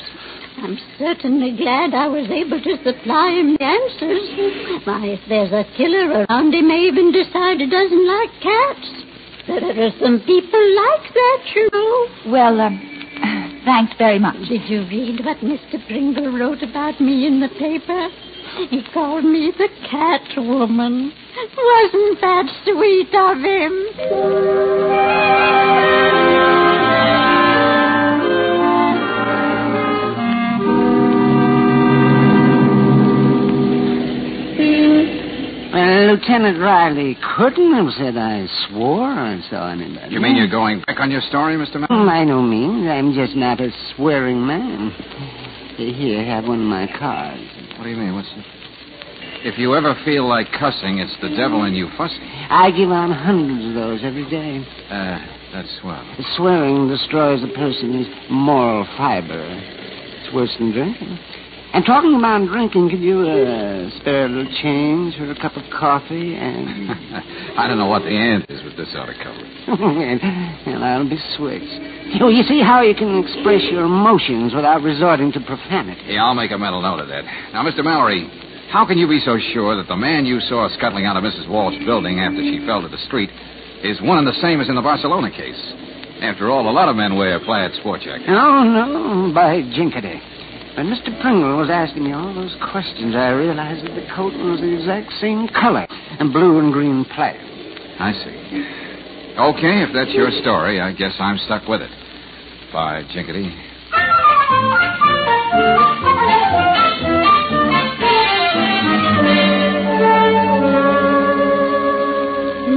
I'm 0.58 0.78
certainly 0.98 1.56
glad 1.56 1.94
I 1.94 2.08
was 2.08 2.30
able 2.32 2.62
to 2.62 2.78
supply 2.84 3.32
him 3.32 3.58
the 3.58 3.64
answers. 3.64 4.88
Why, 4.88 5.06
if 5.06 5.20
there's 5.30 5.52
a 5.52 5.70
killer 5.78 6.26
around, 6.26 6.54
he 6.54 6.62
may 6.62 6.88
even 6.88 7.12
decide 7.12 7.60
he 7.60 7.70
doesn't 7.70 8.08
like 8.08 8.32
cats. 8.42 9.03
There 9.48 9.88
are 9.88 9.92
some 10.02 10.22
people 10.26 10.76
like 10.76 11.14
that, 11.14 11.42
you 11.54 11.70
know. 11.74 12.32
Well, 12.32 12.62
um, 12.62 12.80
thanks 13.66 13.94
very 13.98 14.20
much. 14.20 14.38
Did 14.48 14.70
you 14.70 14.88
read 14.88 15.26
what 15.26 15.38
Mr. 15.38 15.86
Pringle 15.88 16.32
wrote 16.32 16.64
about 16.64 17.02
me 17.02 17.28
in 17.28 17.42
the 17.42 17.50
paper? 17.60 18.08
He 18.70 18.84
called 18.94 19.26
me 19.26 19.52
the 19.58 19.68
cat 19.90 20.22
woman. 20.38 21.12
Wasn't 21.58 22.22
that 22.22 22.46
sweet 22.64 23.14
of 23.14 23.38
him? 23.40 23.74
Riley 36.74 37.16
couldn't 37.38 37.72
have 37.76 37.94
said 38.00 38.18
I 38.18 38.48
swore 38.68 39.06
or 39.06 39.40
so 39.44 39.50
saw 39.52 39.70
anybody. 39.70 40.12
You 40.12 40.20
mean 40.20 40.36
you're 40.36 40.50
going 40.50 40.82
back 40.82 41.00
on 41.00 41.12
your 41.12 41.22
story, 41.30 41.56
Mr. 41.56 41.76
Mellon? 41.76 42.08
by 42.08 42.24
no 42.24 42.42
means. 42.42 42.90
I'm 42.90 43.14
just 43.14 43.36
not 43.36 43.62
a 43.62 43.70
swearing 43.94 44.44
man. 44.44 44.90
Here, 45.78 46.22
I 46.22 46.24
have 46.24 46.46
one 46.46 46.62
of 46.62 46.66
my 46.66 46.88
cards. 46.98 47.44
What 47.78 47.84
do 47.84 47.92
you 47.92 47.96
mean? 47.96 48.16
What's 48.16 48.28
it? 48.30 48.46
If 49.46 49.60
you 49.60 49.76
ever 49.76 49.94
feel 50.04 50.28
like 50.28 50.48
cussing, 50.60 50.98
it's 50.98 51.14
the 51.22 51.30
devil 51.38 51.64
in 51.66 51.76
you 51.76 51.90
fussing. 51.96 52.24
I 52.50 52.72
give 52.72 52.90
out 52.90 53.14
hundreds 53.14 53.68
of 53.68 53.74
those 53.76 54.00
every 54.04 54.28
day. 54.32 54.66
Uh, 54.90 55.20
that's 55.54 55.70
swell. 55.80 56.04
Swearing 56.38 56.88
destroys 56.90 57.44
a 57.44 57.54
person's 57.54 58.08
moral 58.32 58.88
fiber. 58.98 59.46
It's 59.46 60.34
worse 60.34 60.50
than 60.58 60.72
drinking. 60.72 61.20
And 61.74 61.84
talking 61.86 62.14
about 62.14 62.46
drinking, 62.46 62.90
could 62.94 63.02
you 63.02 63.26
uh, 63.26 63.90
spare 63.98 64.26
a 64.26 64.30
little 64.30 64.54
change 64.62 65.18
for 65.18 65.26
a 65.26 65.34
cup 65.42 65.58
of 65.58 65.64
coffee 65.74 66.36
and... 66.38 66.94
I 67.58 67.66
don't 67.68 67.80
know 67.82 67.90
what 67.90 68.04
the 68.04 68.14
ant 68.14 68.46
is 68.48 68.62
with 68.64 68.78
this 68.78 68.94
out 68.94 69.10
of 69.10 69.16
cover. 69.18 69.42
and, 69.42 70.22
and 70.22 70.86
I'll 70.86 71.10
be 71.10 71.18
switched. 71.36 71.74
You, 72.14 72.30
you 72.30 72.44
see 72.44 72.62
how 72.62 72.82
you 72.82 72.94
can 72.94 73.26
express 73.26 73.66
your 73.74 73.86
emotions 73.86 74.54
without 74.54 74.84
resorting 74.84 75.32
to 75.34 75.40
profanity. 75.42 76.14
Yeah, 76.14 76.26
I'll 76.26 76.38
make 76.38 76.52
a 76.52 76.60
mental 76.60 76.80
note 76.80 77.00
of 77.00 77.08
that. 77.08 77.26
Now, 77.54 77.66
Mr. 77.66 77.84
Mallory, 77.84 78.30
how 78.70 78.86
can 78.86 79.00
you 79.00 79.08
be 79.08 79.20
so 79.26 79.40
sure 79.54 79.76
that 79.76 79.88
the 79.88 79.98
man 79.98 80.28
you 80.28 80.40
saw 80.42 80.70
scuttling 80.78 81.08
out 81.08 81.18
of 81.18 81.24
Mrs. 81.24 81.50
Walsh's 81.50 81.84
building 81.86 82.20
after 82.20 82.38
she 82.38 82.62
fell 82.68 82.84
to 82.84 82.88
the 82.88 83.02
street 83.10 83.32
is 83.82 84.00
one 84.02 84.20
and 84.20 84.28
the 84.28 84.38
same 84.46 84.62
as 84.62 84.70
in 84.70 84.76
the 84.76 84.82
Barcelona 84.86 85.32
case? 85.32 85.58
After 86.22 86.52
all, 86.52 86.70
a 86.70 86.72
lot 86.72 86.88
of 86.88 86.96
men 86.96 87.18
wear 87.18 87.40
plaid 87.40 87.74
sport 87.82 88.02
jackets. 88.02 88.30
No, 88.30 88.62
no, 88.62 89.34
by 89.34 89.62
jinkety. 89.74 90.22
When 90.76 90.88
Mr. 90.88 91.14
Pringle 91.22 91.58
was 91.58 91.70
asking 91.70 92.04
me 92.04 92.14
all 92.14 92.34
those 92.34 92.56
questions, 92.72 93.14
I 93.16 93.30
realized 93.30 93.86
that 93.86 93.94
the 93.94 94.08
coat 94.16 94.34
was 94.34 94.60
the 94.60 94.74
exact 94.74 95.14
same 95.22 95.48
color 95.48 95.86
and 96.20 96.34
blue 96.34 96.58
and 96.60 96.74
green 96.74 97.06
plaid. 97.06 97.38
I 98.00 98.12
see. 98.12 99.38
Okay, 99.38 99.84
if 99.86 99.94
that's 99.94 100.12
your 100.14 100.32
story, 100.42 100.82
I 100.82 100.92
guess 100.92 101.14
I'm 101.20 101.38
stuck 101.46 101.68
with 101.68 101.82
it. 101.82 101.92
Bye, 102.74 103.04
Jinkety. 103.14 103.54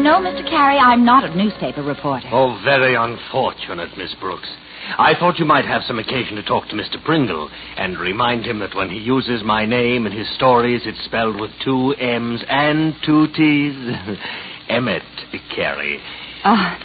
No, 0.03 0.21
Mr. 0.21 0.49
Carey, 0.49 0.79
I'm 0.79 1.05
not 1.05 1.25
a 1.25 1.35
newspaper 1.35 1.83
reporter. 1.83 2.29
Oh, 2.31 2.61
very 2.63 2.95
unfortunate, 2.95 3.97
Miss 3.97 4.15
Brooks. 4.21 4.49
I 4.99 5.15
thought 5.19 5.39
you 5.39 5.45
might 5.45 5.65
have 5.65 5.83
some 5.87 5.99
occasion 5.99 6.37
to 6.37 6.43
talk 6.43 6.69
to 6.69 6.75
Mr. 6.75 7.03
Pringle 7.05 7.51
and 7.77 7.99
remind 7.99 8.45
him 8.45 8.61
that 8.61 8.75
when 8.75 8.91
he 8.91 8.99
uses 8.99 9.43
my 9.45 9.67
name 9.67 10.07
in 10.07 10.13
his 10.13 10.33
stories, 10.35 10.83
it's 10.85 11.05
spelled 11.05 11.41
with 11.41 11.51
two 11.65 11.93
M's 11.93 12.43
and 12.49 12.95
two 13.05 13.27
T's. 13.35 13.75
Emmett 14.69 15.03
Carey. 15.55 16.01
Uh, 16.45 16.79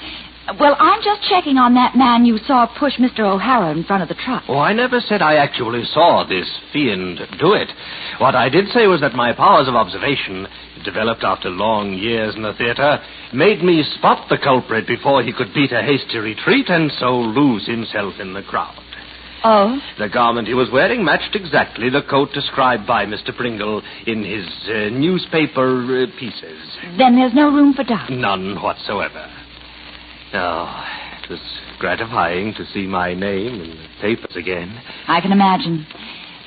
well, 0.59 0.75
I'm 0.79 1.01
just 1.03 1.21
checking 1.29 1.57
on 1.57 1.75
that 1.75 1.95
man 1.95 2.25
you 2.25 2.37
saw 2.45 2.65
push 2.65 2.97
Mr. 2.97 3.21
O'Hara 3.21 3.71
in 3.71 3.83
front 3.83 4.03
of 4.03 4.09
the 4.09 4.15
truck. 4.15 4.43
Oh, 4.47 4.57
I 4.57 4.73
never 4.73 4.99
said 4.99 5.21
I 5.21 5.35
actually 5.35 5.83
saw 5.85 6.25
this 6.27 6.49
fiend 6.73 7.19
do 7.39 7.53
it. 7.53 7.69
What 8.17 8.35
I 8.35 8.49
did 8.49 8.67
say 8.69 8.87
was 8.87 9.01
that 9.01 9.13
my 9.13 9.33
powers 9.33 9.67
of 9.67 9.75
observation, 9.75 10.47
developed 10.83 11.23
after 11.23 11.49
long 11.49 11.93
years 11.93 12.35
in 12.35 12.41
the 12.43 12.53
theater, 12.53 12.99
made 13.33 13.63
me 13.63 13.83
spot 13.97 14.27
the 14.29 14.37
culprit 14.37 14.87
before 14.87 15.23
he 15.23 15.33
could 15.33 15.53
beat 15.53 15.71
a 15.71 15.81
hasty 15.81 16.17
retreat 16.17 16.69
and 16.69 16.91
so 16.99 17.17
lose 17.19 17.65
himself 17.67 18.13
in 18.19 18.33
the 18.33 18.43
crowd. 18.43 18.77
Oh? 19.43 19.79
The 19.97 20.07
garment 20.07 20.47
he 20.47 20.53
was 20.53 20.69
wearing 20.71 21.03
matched 21.03 21.35
exactly 21.35 21.89
the 21.89 22.03
coat 22.03 22.31
described 22.31 22.85
by 22.85 23.05
Mr. 23.05 23.35
Pringle 23.35 23.81
in 24.05 24.23
his 24.23 24.45
uh, 24.69 24.89
newspaper 24.95 26.03
uh, 26.03 26.19
pieces. 26.19 26.59
Then 26.97 27.15
there's 27.15 27.33
no 27.33 27.49
room 27.49 27.73
for 27.73 27.83
doubt. 27.83 28.11
None 28.11 28.61
whatsoever. 28.61 29.27
Oh, 30.33 30.83
it 31.23 31.29
was 31.29 31.39
gratifying 31.79 32.53
to 32.53 32.65
see 32.73 32.85
my 32.85 33.13
name 33.15 33.61
in 33.61 33.69
the 33.71 33.87
papers 33.99 34.35
again. 34.35 34.79
I 35.07 35.19
can 35.21 35.31
imagine. 35.31 35.85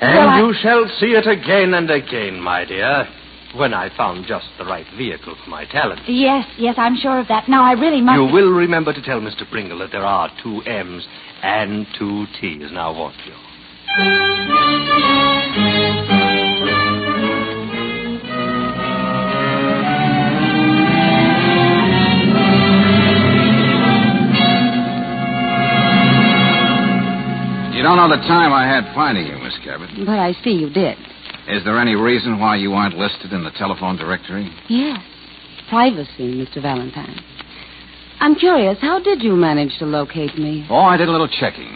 And 0.01 0.17
Well, 0.17 0.29
I- 0.29 0.39
you 0.39 0.53
shall 0.61 0.87
see 0.99 1.07
it 1.07 1.27
again 1.27 1.73
and 1.73 1.89
again, 1.91 2.39
my 2.39 2.63
dear, 2.65 3.07
when 3.55 3.73
I 3.73 3.95
found 3.95 4.25
just 4.27 4.47
the 4.57 4.65
right 4.65 4.85
vehicle 4.97 5.35
for 5.43 5.49
my 5.49 5.65
talent. 5.65 6.01
Yes, 6.07 6.45
yes, 6.57 6.75
I'm 6.77 6.95
sure 6.97 7.19
of 7.19 7.27
that. 7.27 7.47
Now, 7.47 7.63
I 7.63 7.73
really 7.73 8.01
must. 8.01 8.15
You 8.15 8.33
will 8.33 8.51
remember 8.51 8.93
to 8.93 9.01
tell 9.01 9.19
Mr. 9.21 9.49
Pringle 9.49 9.79
that 9.79 9.91
there 9.91 10.05
are 10.05 10.29
two 10.43 10.61
M's 10.61 11.07
and 11.41 11.85
two 11.97 12.25
T's, 12.39 12.71
now 12.71 12.93
won't 12.93 13.15
you? 13.25 14.45
You 27.75 27.83
don't 27.83 27.97
know 27.97 28.07
the 28.09 28.23
time 28.23 28.53
I 28.53 28.65
had 28.65 28.93
finding 28.95 29.27
you, 29.27 29.37
Miss 29.37 29.57
Cabot. 29.63 29.89
But 30.05 30.17
I 30.17 30.31
see 30.43 30.51
you 30.51 30.69
did. 30.69 30.97
Is 31.47 31.63
there 31.63 31.79
any 31.79 31.95
reason 31.95 32.39
why 32.39 32.55
you 32.55 32.73
aren't 32.73 32.97
listed 32.97 33.31
in 33.31 33.43
the 33.43 33.51
telephone 33.51 33.97
directory? 33.97 34.51
Yes. 34.67 34.99
Privacy, 35.69 36.33
Mr. 36.33 36.61
Valentine. 36.61 37.19
I'm 38.19 38.35
curious, 38.35 38.77
how 38.81 38.99
did 38.99 39.21
you 39.21 39.35
manage 39.35 39.77
to 39.79 39.85
locate 39.85 40.37
me? 40.37 40.65
Oh, 40.69 40.75
I 40.81 40.97
did 40.97 41.07
a 41.07 41.11
little 41.11 41.27
checking. 41.27 41.67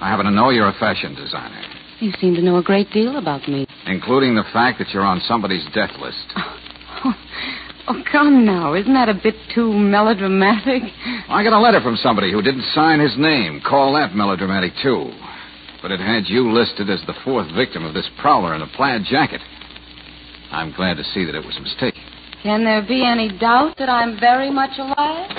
I 0.00 0.08
happen 0.08 0.26
to 0.26 0.30
know 0.30 0.50
you're 0.50 0.68
a 0.68 0.78
fashion 0.78 1.14
designer, 1.14 1.60
You 2.00 2.12
seem 2.20 2.34
to 2.36 2.42
know 2.42 2.56
a 2.58 2.62
great 2.62 2.90
deal 2.90 3.16
about 3.16 3.48
me. 3.48 3.66
including 3.86 4.34
the 4.36 4.44
fact 4.52 4.78
that 4.78 4.90
you're 4.90 5.02
on 5.04 5.20
somebody's 5.26 5.64
death 5.74 5.90
list. 6.00 6.26
Oh, 6.36 7.14
oh, 7.88 8.02
come 8.12 8.44
now. 8.44 8.74
Isn't 8.74 8.92
that 8.94 9.08
a 9.08 9.14
bit 9.14 9.34
too 9.54 9.72
melodramatic? 9.72 10.82
I 11.28 11.42
got 11.42 11.52
a 11.54 11.58
letter 11.60 11.80
from 11.80 11.96
somebody 11.96 12.30
who 12.30 12.42
didn't 12.42 12.62
sign 12.74 13.00
his 13.00 13.16
name. 13.18 13.60
Call 13.66 13.94
that 13.94 14.14
melodramatic, 14.14 14.72
too. 14.82 15.10
But 15.80 15.92
it 15.92 16.00
had 16.00 16.26
you 16.26 16.52
listed 16.52 16.90
as 16.90 17.00
the 17.06 17.14
fourth 17.24 17.50
victim 17.54 17.84
of 17.84 17.94
this 17.94 18.08
prowler 18.20 18.54
in 18.54 18.62
a 18.62 18.66
plaid 18.76 19.04
jacket. 19.04 19.40
I'm 20.50 20.72
glad 20.72 20.96
to 20.96 21.04
see 21.04 21.24
that 21.24 21.34
it 21.34 21.44
was 21.44 21.56
a 21.56 21.60
mistake. 21.60 21.94
Can 22.42 22.64
there 22.64 22.82
be 22.82 23.04
any 23.04 23.28
doubt 23.38 23.76
that 23.78 23.88
I'm 23.88 24.18
very 24.18 24.50
much 24.50 24.78
alive? 24.78 25.30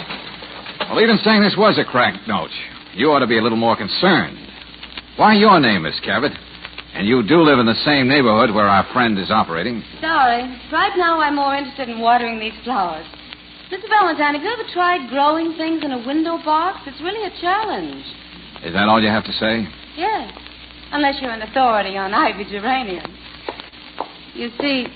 Well, 0.89 1.01
even 1.01 1.17
saying 1.23 1.41
this 1.41 1.57
was 1.57 1.77
a 1.77 1.83
cracked 1.83 2.27
note, 2.27 2.51
you 2.93 3.11
ought 3.11 3.19
to 3.19 3.27
be 3.27 3.37
a 3.37 3.41
little 3.41 3.57
more 3.57 3.75
concerned. 3.75 4.37
Why 5.17 5.33
your 5.35 5.59
name, 5.59 5.83
Miss 5.83 5.99
Cabot? 5.99 6.31
And 6.93 7.07
you 7.07 7.21
do 7.27 7.41
live 7.41 7.59
in 7.59 7.65
the 7.65 7.77
same 7.85 8.07
neighborhood 8.07 8.53
where 8.53 8.67
our 8.67 8.85
friend 8.93 9.19
is 9.19 9.29
operating. 9.29 9.83
Sorry. 10.01 10.43
Right 10.71 10.93
now, 10.97 11.21
I'm 11.21 11.35
more 11.35 11.55
interested 11.55 11.89
in 11.89 11.99
watering 11.99 12.39
these 12.39 12.53
flowers. 12.63 13.05
Mr. 13.71 13.87
Valentine, 13.87 14.33
have 14.33 14.43
you 14.43 14.49
ever 14.51 14.67
tried 14.73 15.09
growing 15.09 15.53
things 15.55 15.83
in 15.83 15.91
a 15.91 16.07
window 16.07 16.41
box? 16.43 16.79
It's 16.87 16.99
really 17.01 17.23
a 17.27 17.41
challenge. 17.41 18.03
Is 18.63 18.73
that 18.73 18.89
all 18.89 19.01
you 19.01 19.09
have 19.09 19.23
to 19.25 19.33
say? 19.33 19.67
Yes. 19.97 20.31
Unless 20.91 21.21
you're 21.21 21.31
an 21.31 21.41
authority 21.41 21.97
on 21.97 22.13
ivy 22.13 22.45
geraniums. 22.45 23.07
You 24.33 24.49
see, 24.59 24.87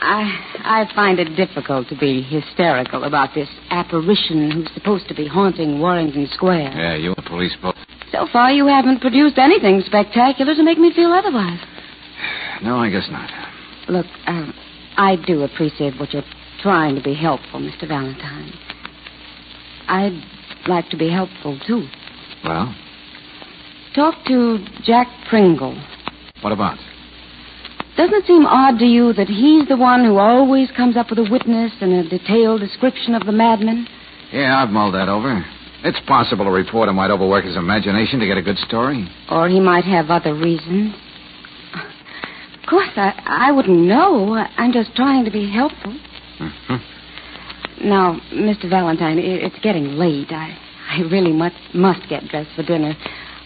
I 0.00 0.48
I 0.64 0.86
find 0.94 1.18
it 1.18 1.34
difficult 1.36 1.88
to 1.88 1.96
be 1.96 2.22
hysterical 2.22 3.04
about 3.04 3.34
this 3.34 3.48
apparition 3.70 4.50
who's 4.50 4.68
supposed 4.74 5.08
to 5.08 5.14
be 5.14 5.26
haunting 5.26 5.80
Warrington 5.80 6.28
Square. 6.32 6.72
Yeah, 6.76 6.94
you 6.96 7.08
and 7.08 7.16
the 7.16 7.28
police 7.28 7.56
both. 7.60 7.74
So 8.12 8.26
far, 8.32 8.50
you 8.52 8.66
haven't 8.66 9.00
produced 9.00 9.36
anything 9.38 9.82
spectacular 9.84 10.54
to 10.54 10.62
make 10.62 10.78
me 10.78 10.92
feel 10.94 11.10
otherwise. 11.12 11.60
No, 12.60 12.78
I 12.78 12.90
guess 12.90 13.06
not. 13.08 13.30
Look, 13.88 14.06
um, 14.26 14.52
I 14.96 15.14
do 15.14 15.44
appreciate 15.44 15.96
what 16.00 16.12
you're 16.12 16.24
trying 16.60 16.96
to 16.96 17.00
be 17.00 17.14
helpful, 17.14 17.60
Mr. 17.60 17.86
Valentine. 17.86 18.52
I'd 19.86 20.20
like 20.66 20.88
to 20.90 20.96
be 20.96 21.08
helpful, 21.08 21.56
too. 21.68 21.86
Well, 22.42 22.74
Talk 23.94 24.14
to 24.26 24.58
Jack 24.84 25.06
Pringle. 25.28 25.80
what 26.42 26.52
about? 26.52 26.78
Doesn't 27.96 28.14
it 28.14 28.26
seem 28.26 28.46
odd 28.46 28.78
to 28.78 28.84
you 28.84 29.12
that 29.14 29.26
he's 29.26 29.66
the 29.66 29.76
one 29.76 30.04
who 30.04 30.18
always 30.18 30.70
comes 30.76 30.96
up 30.96 31.10
with 31.10 31.18
a 31.18 31.28
witness 31.28 31.72
and 31.80 31.92
a 31.92 32.08
detailed 32.08 32.60
description 32.60 33.14
of 33.14 33.26
the 33.26 33.32
madman? 33.32 33.88
Yeah, 34.32 34.62
I've 34.62 34.70
mulled 34.70 34.94
that 34.94 35.08
over. 35.08 35.44
It's 35.82 35.98
possible 36.06 36.46
a 36.46 36.50
reporter 36.50 36.92
might 36.92 37.10
overwork 37.10 37.44
his 37.44 37.56
imagination 37.56 38.20
to 38.20 38.26
get 38.26 38.36
a 38.36 38.42
good 38.42 38.58
story. 38.58 39.08
Or 39.30 39.48
he 39.48 39.58
might 39.58 39.84
have 39.84 40.10
other 40.10 40.34
reasons. 40.34 40.94
Of 41.74 42.68
course, 42.68 42.90
I, 42.96 43.14
I 43.24 43.50
wouldn't 43.52 43.80
know. 43.86 44.34
I'm 44.34 44.72
just 44.72 44.94
trying 44.94 45.24
to 45.24 45.30
be 45.30 45.50
helpful. 45.50 45.98
Mm-hmm. 46.38 47.88
Now, 47.88 48.20
Mr. 48.32 48.68
Valentine, 48.68 49.18
it's 49.18 49.58
getting 49.60 49.96
late. 49.96 50.30
I, 50.30 50.56
I 50.90 51.00
really 51.10 51.32
must, 51.32 51.56
must 51.74 52.08
get 52.08 52.24
dressed 52.28 52.50
for 52.54 52.62
dinner. 52.62 52.94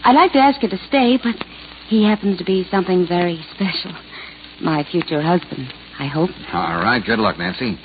I'd 0.03 0.15
like 0.15 0.33
to 0.33 0.39
ask 0.39 0.61
you 0.61 0.69
to 0.69 0.77
stay, 0.87 1.17
but 1.21 1.35
he 1.87 2.03
happens 2.03 2.37
to 2.39 2.43
be 2.43 2.67
something 2.69 3.07
very 3.07 3.43
special. 3.55 3.91
My 4.61 4.85
future 4.91 5.21
husband, 5.21 5.73
I 5.99 6.07
hope. 6.07 6.29
All 6.53 6.77
right, 6.83 7.03
good 7.03 7.19
luck, 7.19 7.37
Nancy. 7.37 7.77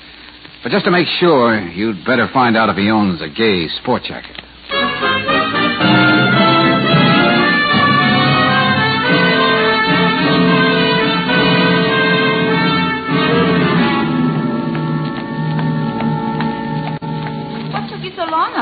But 0.63 0.71
just 0.71 0.85
to 0.85 0.91
make 0.91 1.07
sure, 1.07 1.59
you'd 1.59 2.05
better 2.05 2.27
find 2.33 2.57
out 2.57 2.69
if 2.69 2.75
he 2.75 2.89
owns 2.89 3.21
a 3.21 3.29
gay 3.29 3.67
sport 3.81 4.03
jacket. 4.03 4.35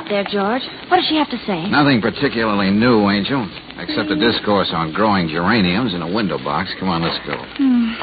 You 0.10 0.24
so 0.24 0.38
long 0.38 0.58
up 0.58 0.60
there, 0.60 0.60
George? 0.60 0.90
What 0.90 0.98
does 0.98 1.08
she 1.08 1.16
have 1.18 1.30
to 1.30 1.38
say? 1.46 1.70
Nothing 1.70 2.02
particularly 2.02 2.72
new, 2.72 3.10
Angel, 3.10 3.48
except 3.78 4.10
a 4.10 4.16
discourse 4.16 4.70
on 4.74 4.94
growing 4.94 5.28
geraniums 5.28 5.94
in 5.94 6.02
a 6.02 6.12
window 6.12 6.38
box. 6.38 6.70
Come 6.80 6.90
on, 6.90 7.04
let's 7.04 7.18
go. 7.26 7.38
Hmm. 7.38 7.94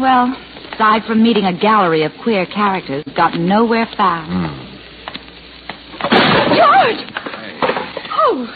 Well, 0.00 0.34
aside 0.72 1.02
from 1.06 1.22
meeting 1.22 1.44
a 1.44 1.52
gallery 1.52 2.04
of 2.04 2.12
queer 2.22 2.46
characters, 2.46 3.04
got 3.16 3.34
nowhere 3.38 3.86
fast. 3.96 4.30
Hmm. 4.30 4.68
George! 6.56 7.00
Oh, 8.24 8.46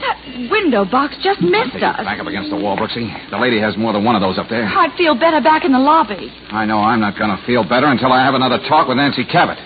that, 0.00 0.48
window 0.50 0.84
box 0.84 1.16
just 1.22 1.40
missed 1.40 1.76
us. 1.76 1.96
Back 2.00 2.20
up 2.20 2.26
against 2.26 2.50
the 2.50 2.56
wall, 2.56 2.76
Brooksy. 2.76 3.30
The 3.30 3.38
lady 3.38 3.60
has 3.60 3.76
more 3.76 3.92
than 3.92 4.04
one 4.04 4.14
of 4.14 4.22
those 4.22 4.38
up 4.38 4.48
there. 4.48 4.64
I'd 4.66 4.96
feel 4.96 5.14
better 5.14 5.40
back 5.40 5.64
in 5.64 5.72
the 5.72 5.78
lobby. 5.78 6.32
I 6.50 6.64
know 6.64 6.78
I'm 6.78 7.00
not 7.00 7.18
going 7.18 7.30
to 7.36 7.42
feel 7.46 7.62
better 7.62 7.86
until 7.86 8.12
I 8.12 8.24
have 8.24 8.34
another 8.34 8.58
talk 8.68 8.88
with 8.88 8.96
Nancy 8.96 9.24
Cabot. 9.24 9.58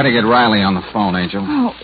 Better 0.00 0.12
get 0.16 0.24
Riley 0.24 0.62
on 0.64 0.72
the 0.72 0.80
phone, 0.96 1.12
Angel. 1.12 1.44
Oh, 1.44 1.76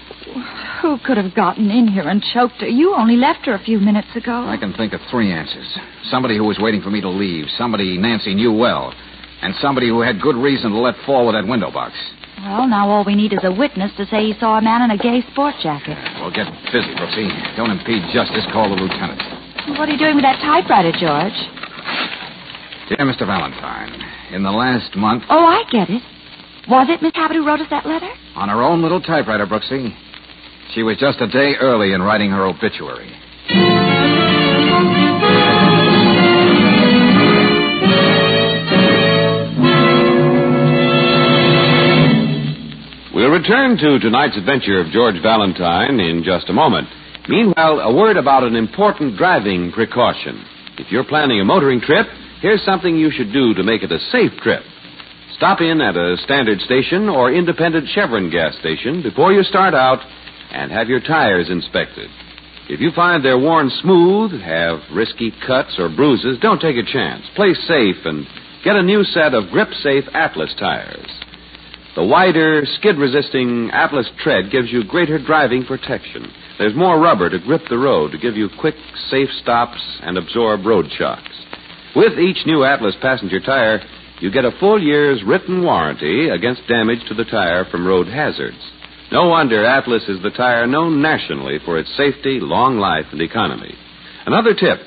who 0.81 0.97
could 1.05 1.19
have 1.21 1.35
gotten 1.37 1.69
in 1.71 1.85
here 1.87 2.09
and 2.09 2.25
choked 2.33 2.65
her? 2.65 2.67
You 2.67 2.95
only 2.97 3.15
left 3.15 3.45
her 3.45 3.53
a 3.53 3.59
few 3.61 3.77
minutes 3.79 4.09
ago. 4.17 4.49
I 4.49 4.57
can 4.57 4.73
think 4.73 4.95
of 4.95 5.03
three 5.11 5.31
answers. 5.31 5.69
Somebody 6.09 6.39
who 6.39 6.45
was 6.49 6.57
waiting 6.59 6.81
for 6.81 6.89
me 6.89 7.03
to 7.03 7.11
leave, 7.11 7.45
somebody 7.59 7.99
Nancy 7.99 8.33
knew 8.33 8.55
well, 8.57 8.95
and 9.43 9.53
somebody 9.61 9.89
who 9.89 10.01
had 10.01 10.19
good 10.19 10.35
reason 10.35 10.71
to 10.73 10.79
let 10.81 10.95
fall 11.05 11.27
with 11.29 11.37
that 11.37 11.45
window 11.47 11.71
box. 11.71 11.93
Well, 12.41 12.67
now 12.67 12.89
all 12.89 13.05
we 13.05 13.15
need 13.15 13.35
is 13.35 13.45
a 13.45 13.53
witness 13.53 13.93
to 13.99 14.07
say 14.07 14.33
he 14.33 14.35
saw 14.41 14.57
a 14.57 14.63
man 14.63 14.81
in 14.81 14.93
a 14.93 14.97
gay 14.97 15.21
sport 15.33 15.57
jacket. 15.63 15.99
We'll 16.17 16.33
get 16.33 16.49
busy, 16.73 16.97
Brooksy. 16.97 17.29
Don't 17.55 17.69
impede 17.71 18.01
justice. 18.17 18.49
Call 18.51 18.73
the 18.73 18.81
lieutenant. 18.81 19.21
What 19.77 19.91
are 19.91 19.93
you 19.93 19.99
doing 20.01 20.17
with 20.17 20.25
that 20.25 20.41
typewriter, 20.41 20.93
George? 20.97 21.37
Dear 22.89 23.05
Mr. 23.05 23.29
Valentine, 23.29 23.93
in 24.33 24.43
the 24.43 24.53
last 24.53 24.97
month, 24.97 25.25
Oh, 25.29 25.45
I 25.45 25.65
get 25.71 25.91
it. 25.91 26.01
Was 26.69 26.89
it 26.91 27.01
Miss 27.03 27.13
Cabot 27.13 27.37
who 27.37 27.47
wrote 27.47 27.61
us 27.61 27.69
that 27.71 27.87
letter? 27.87 28.11
on 28.35 28.49
her 28.51 28.63
own 28.63 28.83
little 28.83 29.01
typewriter, 29.01 29.47
Brooksy, 29.47 29.97
she 30.75 30.83
was 30.83 30.99
just 30.99 31.21
a 31.23 31.27
day 31.27 31.55
early 31.59 31.93
in 31.93 32.03
writing 32.03 32.31
her 32.31 32.45
obituary. 32.45 33.11
We'll 43.15 43.31
return 43.31 43.79
to 43.79 43.99
tonight's 43.99 44.37
adventure 44.37 44.79
of 44.79 44.89
George 44.93 45.17
Valentine 45.23 45.99
in 46.01 46.23
just 46.23 46.51
a 46.51 46.53
moment. 46.53 46.87
Meanwhile, 47.29 47.81
a 47.81 47.95
word 47.95 48.19
about 48.19 48.45
an 48.45 48.55
important 48.57 49.17
driving 49.17 49.73
precaution. 49.73 50.45
If 50.77 50.93
you're 50.93 51.03
planning 51.05 51.41
a 51.41 51.45
motoring 51.45 51.81
trip, 51.81 52.07
here's 52.43 52.63
something 52.63 52.95
you 52.95 53.11
should 53.11 53.33
do 53.33 53.55
to 53.55 53.63
make 53.63 53.83
it 53.83 53.91
a 53.91 53.99
safe 54.13 54.33
trip. 54.43 54.63
Stop 55.37 55.61
in 55.61 55.83
at 55.83 55.97
a 55.97 56.17
standard 56.25 56.61
station 56.61 57.11
or 57.11 57.31
independent 57.31 57.87
Chevron 57.91 58.31
gas 58.31 58.57
station 58.59 59.03
before 59.03 59.35
you 59.35 59.43
start 59.43 59.75
out 59.75 59.99
and 60.51 60.73
have 60.73 60.89
your 60.89 61.01
tires 61.01 61.51
inspected. 61.51 62.09
If 62.71 62.81
you 62.81 62.91
find 62.97 63.23
they're 63.23 63.39
worn 63.39 63.71
smooth, 63.83 64.41
have 64.41 64.79
risky 64.91 65.31
cuts 65.47 65.77
or 65.79 65.91
bruises, 65.91 66.39
don't 66.41 66.61
take 66.61 66.79
a 66.79 66.91
chance. 66.91 67.23
Play 67.37 67.53
safe 67.53 67.97
and 68.07 68.27
get 68.65 68.77
a 68.77 68.83
new 68.83 69.05
set 69.05 69.35
of 69.35 69.51
grip 69.51 69.69
safe 69.83 70.05
Atlas 70.15 70.55
tires. 70.59 71.11
The 71.97 72.05
wider, 72.05 72.63
skid 72.79 72.97
resisting 72.97 73.71
Atlas 73.73 74.09
tread 74.23 74.51
gives 74.51 74.73
you 74.73 74.85
greater 74.85 75.19
driving 75.19 75.67
protection. 75.67 76.33
There's 76.59 76.75
more 76.75 76.99
rubber 76.99 77.29
to 77.29 77.39
grip 77.39 77.63
the 77.69 77.79
road 77.79 78.13
to 78.13 78.19
give 78.19 78.37
you 78.37 78.49
quick, 78.59 78.75
safe 79.11 79.29
stops 79.43 79.81
and 80.01 80.17
absorb 80.17 80.65
road 80.65 80.87
shocks. 80.97 81.31
With 81.95 82.19
each 82.19 82.47
new 82.47 82.65
Atlas 82.65 82.97
passenger 83.03 83.41
tire, 83.41 83.83
you 84.21 84.31
get 84.31 84.45
a 84.45 84.57
full 84.59 84.83
year's 84.83 85.23
written 85.25 85.63
warranty 85.63 86.29
against 86.29 86.67
damage 86.69 87.07
to 87.09 87.15
the 87.15 87.25
tire 87.25 87.65
from 87.71 87.87
road 87.87 88.09
hazards. 88.09 88.59
No 89.13 89.29
wonder 89.29 89.65
Atlas 89.65 90.03
is 90.09 90.23
the 90.23 90.31
tire 90.31 90.67
known 90.67 91.01
nationally 91.01 91.59
for 91.65 91.79
its 91.79 91.95
safety, 91.97 92.41
long 92.41 92.79
life, 92.79 93.07
and 93.13 93.21
economy. 93.21 93.75
Another 94.27 94.55
tip 94.55 94.81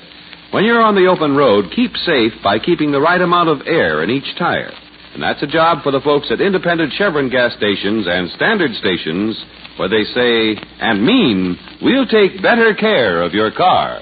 when 0.50 0.64
you're 0.64 0.82
on 0.82 0.96
the 0.96 1.06
open 1.06 1.36
road, 1.36 1.72
keep 1.74 1.94
safe 1.96 2.32
by 2.42 2.58
keeping 2.58 2.90
the 2.90 3.00
right 3.00 3.20
amount 3.20 3.48
of 3.48 3.66
air 3.66 4.02
in 4.02 4.10
each 4.10 4.36
tire. 4.36 4.72
And 5.14 5.22
that's 5.22 5.42
a 5.42 5.46
job 5.46 5.82
for 5.82 5.92
the 5.92 6.00
folks 6.00 6.28
at 6.30 6.40
independent 6.40 6.92
Chevron 6.94 7.30
gas 7.30 7.54
stations 7.56 8.06
and 8.08 8.30
standard 8.30 8.72
stations 8.74 9.42
where 9.76 9.88
they 9.88 10.04
say 10.04 10.60
and 10.80 11.04
mean, 11.04 11.56
we'll 11.80 12.06
take 12.06 12.42
better 12.42 12.74
care 12.74 13.22
of 13.22 13.32
your 13.32 13.50
car. 13.52 14.00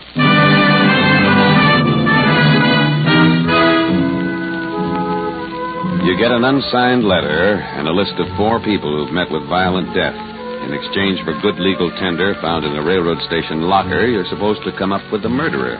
You 6.08 6.16
get 6.16 6.32
an 6.32 6.40
unsigned 6.40 7.04
letter 7.04 7.60
and 7.76 7.84
a 7.84 7.92
list 7.92 8.16
of 8.16 8.32
four 8.40 8.64
people 8.64 8.88
who've 8.96 9.12
met 9.12 9.28
with 9.28 9.44
violent 9.44 9.92
death. 9.92 10.16
In 10.64 10.72
exchange 10.72 11.20
for 11.20 11.36
good 11.44 11.60
legal 11.60 11.92
tender 12.00 12.32
found 12.40 12.64
in 12.64 12.80
a 12.80 12.82
railroad 12.82 13.20
station 13.28 13.68
locker, 13.68 14.08
you're 14.08 14.24
supposed 14.32 14.64
to 14.64 14.72
come 14.80 14.88
up 14.88 15.04
with 15.12 15.20
the 15.20 15.28
murderer. 15.28 15.76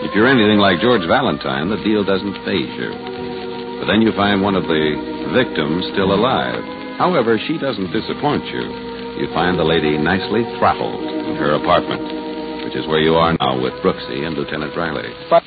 If 0.00 0.16
you're 0.16 0.32
anything 0.32 0.64
like 0.64 0.80
George 0.80 1.04
Valentine, 1.04 1.68
the 1.68 1.76
deal 1.84 2.00
doesn't 2.00 2.40
phase 2.48 2.72
you. 2.72 2.88
But 3.84 3.92
then 3.92 4.00
you 4.00 4.16
find 4.16 4.40
one 4.40 4.56
of 4.56 4.64
the 4.64 4.96
victims 5.36 5.92
still 5.92 6.16
alive. 6.16 6.64
However, 6.96 7.36
she 7.36 7.60
doesn't 7.60 7.92
disappoint 7.92 8.48
you. 8.48 8.64
You 9.20 9.28
find 9.36 9.60
the 9.60 9.68
lady 9.68 10.00
nicely 10.00 10.40
throttled 10.56 11.04
in 11.04 11.36
her 11.36 11.60
apartment, 11.60 12.64
which 12.64 12.80
is 12.80 12.88
where 12.88 13.04
you 13.04 13.12
are 13.12 13.36
now 13.36 13.60
with 13.60 13.76
Brooksy 13.84 14.24
and 14.24 14.40
Lieutenant 14.40 14.72
Riley. 14.72 15.12
But, 15.28 15.44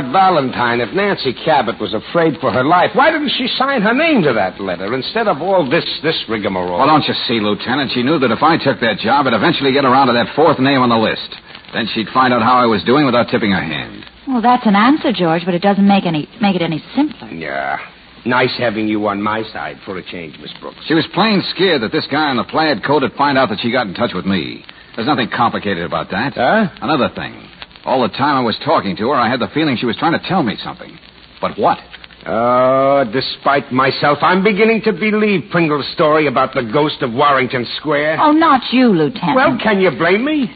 but 0.00 0.12
Valentine, 0.12 0.80
if 0.80 0.94
Nancy 0.94 1.32
Cabot 1.44 1.78
was 1.78 1.92
afraid 1.92 2.40
for 2.40 2.50
her 2.50 2.64
life, 2.64 2.90
why 2.94 3.10
didn't 3.10 3.32
she 3.36 3.48
sign 3.58 3.82
her 3.82 3.92
name 3.92 4.22
to 4.22 4.32
that 4.32 4.60
letter 4.60 4.94
instead 4.94 5.28
of 5.28 5.42
all 5.42 5.68
this 5.68 5.84
this 6.02 6.16
rigmarole? 6.28 6.78
Well, 6.78 6.86
don't 6.86 7.04
you 7.04 7.14
see, 7.28 7.40
Lieutenant? 7.40 7.92
She 7.92 8.02
knew 8.02 8.18
that 8.18 8.30
if 8.30 8.42
I 8.42 8.56
took 8.56 8.80
that 8.80 8.98
job, 8.98 9.26
I'd 9.26 9.34
eventually 9.34 9.72
get 9.72 9.84
around 9.84 10.06
to 10.08 10.14
that 10.14 10.34
fourth 10.34 10.58
name 10.58 10.80
on 10.80 10.88
the 10.88 10.96
list. 10.96 11.36
Then 11.74 11.86
she'd 11.92 12.08
find 12.14 12.32
out 12.32 12.42
how 12.42 12.56
I 12.56 12.66
was 12.66 12.82
doing 12.84 13.04
without 13.04 13.28
tipping 13.30 13.50
her 13.52 13.62
hand. 13.62 14.04
Well, 14.26 14.42
that's 14.42 14.66
an 14.66 14.74
answer, 14.74 15.12
George, 15.12 15.42
but 15.44 15.54
it 15.54 15.62
doesn't 15.62 15.86
make 15.86 16.06
any 16.06 16.28
make 16.40 16.56
it 16.56 16.62
any 16.62 16.82
simpler. 16.96 17.28
Yeah. 17.28 17.78
Nice 18.24 18.52
having 18.58 18.88
you 18.88 19.06
on 19.08 19.22
my 19.22 19.42
side 19.52 19.78
for 19.84 19.96
a 19.96 20.02
change, 20.02 20.38
Miss 20.40 20.52
Brooks. 20.60 20.80
She 20.86 20.94
was 20.94 21.06
plain 21.14 21.42
scared 21.54 21.82
that 21.82 21.92
this 21.92 22.06
guy 22.10 22.30
in 22.30 22.36
the 22.36 22.44
plaid 22.44 22.84
coat 22.84 23.02
would 23.02 23.14
find 23.14 23.38
out 23.38 23.48
that 23.48 23.60
she 23.60 23.72
got 23.72 23.86
in 23.86 23.94
touch 23.94 24.12
with 24.14 24.26
me. 24.26 24.64
There's 24.94 25.08
nothing 25.08 25.30
complicated 25.34 25.84
about 25.84 26.10
that. 26.10 26.34
Huh? 26.34 26.68
Another 26.82 27.08
thing. 27.14 27.48
All 27.84 28.02
the 28.02 28.08
time 28.08 28.36
I 28.36 28.40
was 28.40 28.58
talking 28.64 28.96
to 28.96 29.08
her, 29.08 29.14
I 29.14 29.28
had 29.28 29.40
the 29.40 29.48
feeling 29.54 29.76
she 29.78 29.86
was 29.86 29.96
trying 29.96 30.18
to 30.18 30.28
tell 30.28 30.42
me 30.42 30.56
something. 30.62 30.98
But 31.40 31.58
what? 31.58 31.78
Oh, 32.26 33.04
despite 33.10 33.72
myself, 33.72 34.18
I'm 34.20 34.44
beginning 34.44 34.82
to 34.82 34.92
believe 34.92 35.50
Pringle's 35.50 35.90
story 35.94 36.26
about 36.26 36.52
the 36.52 36.62
ghost 36.62 37.00
of 37.00 37.12
Warrington 37.12 37.66
Square. 37.78 38.18
Oh, 38.20 38.32
not 38.32 38.60
you, 38.72 38.88
Lieutenant. 38.88 39.36
Well, 39.36 39.58
can 39.62 39.80
you 39.80 39.90
blame 39.90 40.24
me? 40.24 40.52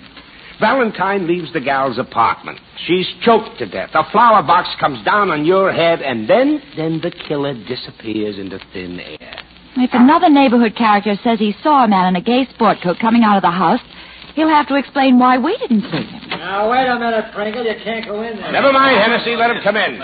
Valentine 0.60 1.26
leaves 1.26 1.52
the 1.52 1.60
gal's 1.60 1.98
apartment. 1.98 2.58
She's 2.86 3.06
choked 3.22 3.58
to 3.58 3.66
death. 3.66 3.90
A 3.94 4.04
flower 4.12 4.42
box 4.42 4.68
comes 4.78 5.02
down 5.04 5.30
on 5.30 5.46
your 5.46 5.72
head, 5.72 6.02
and 6.02 6.28
then, 6.28 6.62
then 6.76 7.00
the 7.02 7.10
killer 7.10 7.54
disappears 7.54 8.38
into 8.38 8.60
thin 8.72 9.00
air. 9.00 9.40
If 9.76 9.90
another 9.92 10.28
neighborhood 10.28 10.76
character 10.76 11.16
says 11.24 11.38
he 11.38 11.54
saw 11.62 11.84
a 11.84 11.88
man 11.88 12.14
in 12.14 12.16
a 12.16 12.24
gay 12.24 12.46
sport 12.54 12.78
coat 12.82 12.98
coming 13.00 13.24
out 13.24 13.36
of 13.36 13.42
the 13.42 13.50
house, 13.50 13.80
he'll 14.34 14.48
have 14.48 14.68
to 14.68 14.76
explain 14.76 15.18
why 15.18 15.38
we 15.38 15.56
didn't 15.58 15.82
see 15.82 16.04
him. 16.04 16.28
Now, 16.30 16.70
wait 16.70 16.86
a 16.86 16.98
minute, 16.98 17.32
Pringle. 17.34 17.64
You 17.64 17.74
can't 17.82 18.04
go 18.06 18.22
in 18.22 18.36
there. 18.36 18.52
Never 18.52 18.72
mind, 18.72 18.98
Hennessy. 19.00 19.36
Let 19.36 19.50
him 19.50 19.62
come 19.62 19.76
in. 19.76 19.98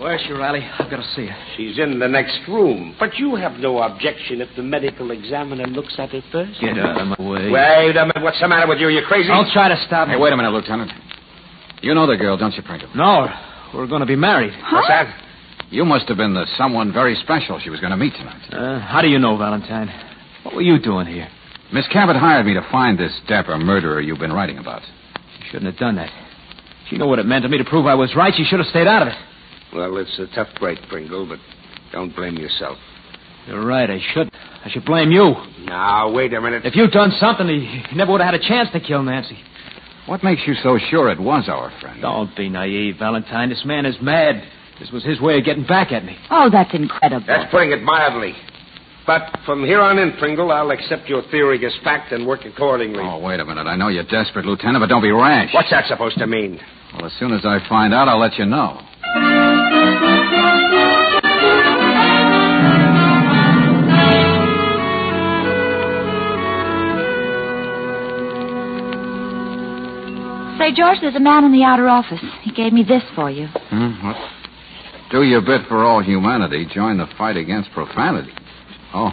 Where's 0.00 0.20
she, 0.22 0.32
Riley? 0.32 0.60
I've 0.60 0.90
got 0.90 0.96
to 0.96 1.08
see 1.14 1.26
her. 1.26 1.36
She's 1.56 1.78
in 1.78 1.98
the 1.98 2.08
next 2.08 2.40
room. 2.48 2.96
But 2.98 3.18
you 3.18 3.36
have 3.36 3.58
no 3.60 3.82
objection 3.82 4.40
if 4.40 4.48
the 4.56 4.62
medical 4.62 5.10
examiner 5.10 5.66
looks 5.66 5.94
at 5.98 6.08
her 6.10 6.22
first? 6.32 6.58
Get 6.60 6.78
out 6.78 6.98
of 7.00 7.18
my 7.18 7.30
way. 7.30 7.50
Wait 7.50 7.96
a 7.96 8.06
minute. 8.06 8.22
What's 8.22 8.40
the 8.40 8.48
matter 8.48 8.66
with 8.66 8.78
you? 8.78 8.88
You 8.88 9.02
crazy? 9.06 9.28
Don't 9.28 9.50
try 9.52 9.68
to 9.68 9.76
stop 9.86 10.08
me. 10.08 10.14
Hey, 10.14 10.20
wait 10.20 10.32
a 10.32 10.36
minute, 10.36 10.52
Lieutenant. 10.52 10.90
You 11.82 11.94
know 11.94 12.06
the 12.06 12.16
girl, 12.16 12.38
don't 12.38 12.54
you, 12.54 12.62
Pringle? 12.62 12.88
No, 12.96 13.28
we're 13.74 13.86
going 13.86 14.00
to 14.00 14.06
be 14.06 14.16
married. 14.16 14.54
What's 14.72 14.88
that? 14.88 15.14
You 15.70 15.84
must 15.84 16.08
have 16.08 16.16
been 16.16 16.32
the 16.34 16.46
someone 16.56 16.92
very 16.92 17.14
special 17.16 17.60
she 17.60 17.68
was 17.70 17.80
going 17.80 17.90
to 17.92 17.96
meet 17.96 18.14
tonight. 18.14 18.42
Uh, 18.52 18.80
how 18.80 19.02
do 19.02 19.08
you 19.08 19.18
know, 19.18 19.36
Valentine? 19.36 19.88
What 20.44 20.54
were 20.54 20.62
you 20.62 20.78
doing 20.80 21.06
here? 21.06 21.28
Miss 21.72 21.86
Cabot 21.88 22.16
hired 22.16 22.46
me 22.46 22.54
to 22.54 22.66
find 22.70 22.98
this 22.98 23.12
dapper 23.28 23.56
murderer 23.56 24.00
you've 24.00 24.18
been 24.18 24.32
writing 24.32 24.58
about. 24.58 24.82
She 25.38 25.44
shouldn't 25.50 25.70
have 25.70 25.78
done 25.78 25.96
that. 25.96 26.10
She 26.88 26.98
knew 26.98 27.06
what 27.06 27.20
it 27.20 27.26
meant 27.26 27.44
to 27.44 27.48
me 27.48 27.58
to 27.58 27.64
prove 27.64 27.86
I 27.86 27.94
was 27.94 28.14
right. 28.16 28.34
She 28.36 28.44
should 28.44 28.58
have 28.58 28.68
stayed 28.68 28.88
out 28.88 29.02
of 29.02 29.08
it. 29.08 29.14
Well, 29.72 29.96
it's 29.98 30.18
a 30.18 30.26
tough 30.34 30.48
break, 30.58 30.78
Pringle, 30.88 31.26
but 31.28 31.38
don't 31.92 32.14
blame 32.14 32.36
yourself. 32.36 32.76
You're 33.46 33.64
right. 33.64 33.88
I 33.88 34.00
should. 34.12 34.30
I 34.64 34.68
should 34.70 34.84
blame 34.84 35.12
you. 35.12 35.34
Now, 35.60 36.10
wait 36.12 36.34
a 36.34 36.40
minute. 36.40 36.66
If 36.66 36.74
you'd 36.74 36.90
done 36.90 37.12
something, 37.20 37.46
he, 37.46 37.82
he 37.88 37.96
never 37.96 38.12
would 38.12 38.20
have 38.20 38.34
had 38.34 38.40
a 38.40 38.48
chance 38.48 38.68
to 38.72 38.80
kill 38.80 39.02
Nancy. 39.02 39.38
What 40.06 40.24
makes 40.24 40.42
you 40.46 40.54
so 40.62 40.78
sure 40.90 41.10
it 41.10 41.20
was 41.20 41.48
our 41.48 41.72
friend? 41.80 42.02
Don't 42.02 42.34
be 42.36 42.48
naive, 42.48 42.96
Valentine. 42.98 43.48
This 43.48 43.64
man 43.64 43.86
is 43.86 43.94
mad. 44.02 44.42
This 44.80 44.90
was 44.90 45.04
his 45.04 45.20
way 45.20 45.38
of 45.38 45.44
getting 45.44 45.64
back 45.64 45.92
at 45.92 46.04
me. 46.04 46.16
Oh, 46.30 46.48
that's 46.50 46.74
incredible. 46.74 47.24
That's 47.26 47.50
putting 47.50 47.70
it 47.70 47.82
mildly. 47.82 48.34
But 49.10 49.40
from 49.44 49.64
here 49.64 49.80
on 49.80 49.98
in, 49.98 50.12
Pringle, 50.18 50.52
I'll 50.52 50.70
accept 50.70 51.08
your 51.08 51.22
theory 51.32 51.58
as 51.66 51.72
fact 51.82 52.12
and 52.12 52.24
work 52.24 52.44
accordingly. 52.44 53.02
Oh, 53.02 53.18
wait 53.18 53.40
a 53.40 53.44
minute. 53.44 53.66
I 53.66 53.74
know 53.74 53.88
you're 53.88 54.04
desperate, 54.04 54.46
Lieutenant, 54.46 54.80
but 54.80 54.88
don't 54.88 55.02
be 55.02 55.10
rash. 55.10 55.52
What's 55.52 55.70
that 55.70 55.86
supposed 55.88 56.16
to 56.18 56.28
mean? 56.28 56.60
Well, 56.94 57.06
as 57.06 57.12
soon 57.18 57.32
as 57.32 57.44
I 57.44 57.58
find 57.68 57.92
out, 57.92 58.06
I'll 58.06 58.20
let 58.20 58.38
you 58.38 58.46
know. 58.46 58.78
Say, 70.56 70.72
George, 70.72 70.98
there's 71.00 71.16
a 71.16 71.18
man 71.18 71.42
in 71.42 71.50
the 71.50 71.64
outer 71.64 71.88
office. 71.88 72.20
He 72.42 72.52
gave 72.52 72.72
me 72.72 72.84
this 72.84 73.02
for 73.16 73.28
you. 73.28 73.48
Hmm, 73.48 74.06
what? 74.06 74.16
Do 75.10 75.24
your 75.24 75.40
bit 75.40 75.62
for 75.66 75.82
all 75.84 76.00
humanity. 76.00 76.64
Join 76.72 76.98
the 76.98 77.08
fight 77.18 77.36
against 77.36 77.72
profanity. 77.72 78.30
Oh. 78.94 79.10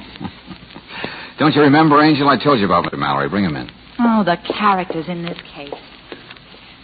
Don't 1.40 1.54
you 1.54 1.62
remember, 1.62 2.02
Angel? 2.02 2.28
I 2.28 2.42
told 2.42 2.60
you 2.60 2.66
about 2.66 2.86
Mr. 2.86 2.98
Mallory. 2.98 3.30
Bring 3.30 3.46
him 3.46 3.56
in. 3.56 3.70
Oh, 4.00 4.24
the 4.24 4.38
characters 4.58 5.06
in 5.08 5.24
this 5.24 5.38
case. 5.56 5.70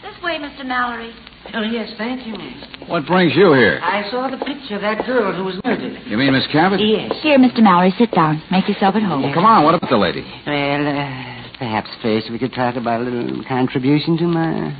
This 0.01 0.15
way, 0.23 0.37
Mr. 0.37 0.65
Mallory. 0.65 1.11
Oh, 1.53 1.61
yes, 1.61 1.91
thank 1.97 2.25
you, 2.25 2.33
miss. 2.33 2.89
What 2.89 3.05
brings 3.05 3.33
you 3.35 3.53
here? 3.53 3.79
I 3.83 4.09
saw 4.09 4.29
the 4.29 4.37
picture 4.37 4.75
of 4.75 4.81
that 4.81 5.05
girl 5.05 5.33
who 5.35 5.43
was 5.43 5.55
murdered. 5.65 5.99
You 6.05 6.17
mean 6.17 6.31
Miss 6.33 6.47
Cabot? 6.51 6.79
Yes. 6.79 7.11
Here, 7.21 7.37
Mr. 7.37 7.61
Mallory, 7.61 7.93
sit 7.97 8.11
down. 8.11 8.41
Make 8.49 8.67
yourself 8.67 8.95
at 8.95 9.03
home. 9.03 9.23
Well, 9.23 9.33
Come 9.33 9.45
on, 9.45 9.63
what 9.63 9.75
about 9.75 9.89
the 9.89 9.97
lady? 9.97 10.21
Well, 10.47 10.87
uh, 10.87 11.57
perhaps 11.59 11.89
first 12.01 12.31
we 12.31 12.39
could 12.39 12.53
talk 12.53 12.75
about 12.75 13.01
a 13.01 13.03
little 13.03 13.43
contribution 13.45 14.17
to 14.17 14.23
my 14.23 14.73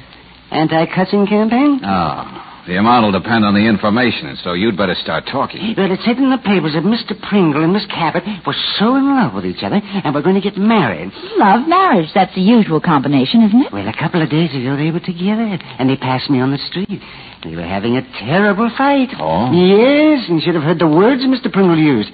anti-cussing 0.51 1.27
campaign. 1.27 1.81
Oh. 1.83 2.49
The 2.67 2.77
amount 2.79 3.03
will 3.03 3.19
depend 3.19 3.43
on 3.43 3.53
the 3.53 3.67
information, 3.67 4.27
and 4.31 4.37
so 4.39 4.53
you'd 4.53 4.77
better 4.77 4.95
start 4.95 5.25
talking. 5.27 5.75
Well, 5.75 5.91
it 5.91 5.99
said 6.05 6.15
in 6.15 6.31
the 6.31 6.37
papers 6.39 6.71
that 6.79 6.87
Mr. 6.87 7.11
Pringle 7.27 7.61
and 7.63 7.73
Miss 7.73 7.85
Cabot 7.87 8.23
were 8.47 8.55
so 8.79 8.95
in 8.95 9.03
love 9.03 9.33
with 9.33 9.45
each 9.45 9.63
other 9.63 9.83
and 9.83 10.15
were 10.15 10.21
going 10.23 10.39
to 10.39 10.41
get 10.41 10.55
married. 10.55 11.11
Love 11.35 11.67
marriage. 11.67 12.07
That's 12.15 12.33
the 12.35 12.41
usual 12.41 12.79
combination, 12.79 13.43
isn't 13.43 13.67
it? 13.67 13.73
Well, 13.73 13.87
a 13.87 13.91
couple 13.99 14.21
of 14.23 14.29
days 14.31 14.55
ago 14.55 14.77
they 14.79 14.91
were 14.91 15.03
together, 15.03 15.43
and 15.43 15.89
they 15.89 15.97
passed 15.97 16.29
me 16.29 16.39
on 16.39 16.51
the 16.51 16.61
street. 16.71 17.03
They 17.43 17.55
were 17.55 17.67
having 17.67 17.97
a 17.97 18.07
terrible 18.23 18.71
fight. 18.77 19.09
Oh? 19.19 19.51
Yes, 19.51 20.23
and 20.31 20.39
you 20.39 20.41
should 20.45 20.55
have 20.55 20.63
heard 20.63 20.79
the 20.79 20.87
words 20.87 21.21
Mr. 21.27 21.51
Pringle 21.51 21.77
used. 21.77 22.11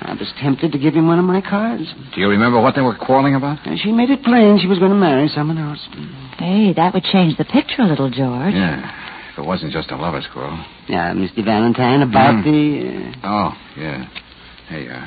I 0.00 0.14
was 0.14 0.30
tempted 0.40 0.70
to 0.70 0.78
give 0.78 0.94
him 0.94 1.08
one 1.08 1.18
of 1.18 1.24
my 1.24 1.40
cards. 1.40 1.90
Do 2.14 2.20
you 2.20 2.28
remember 2.28 2.60
what 2.60 2.76
they 2.76 2.82
were 2.82 2.94
quarreling 2.94 3.34
about? 3.34 3.66
And 3.66 3.80
she 3.80 3.90
made 3.90 4.10
it 4.10 4.22
plain 4.22 4.60
she 4.62 4.68
was 4.68 4.78
going 4.78 4.92
to 4.92 4.96
marry 4.96 5.26
someone 5.34 5.58
else. 5.58 5.80
Hey, 6.38 6.72
that 6.74 6.94
would 6.94 7.02
change 7.02 7.36
the 7.36 7.44
picture 7.44 7.82
a 7.82 7.86
little, 7.86 8.08
George. 8.08 8.54
Yeah. 8.54 8.94
If 9.38 9.44
it 9.44 9.46
wasn't 9.46 9.70
just 9.72 9.92
a 9.92 9.96
lover's 9.96 10.26
quarrel. 10.32 10.58
Now, 10.88 11.14
Mr. 11.14 11.44
Valentine, 11.44 12.02
about 12.02 12.42
Mm. 12.42 13.12
the... 13.22 13.22
Uh... 13.22 13.30
Oh, 13.30 13.52
yeah. 13.78 14.04
Hey, 14.68 14.88
uh. 14.88 15.06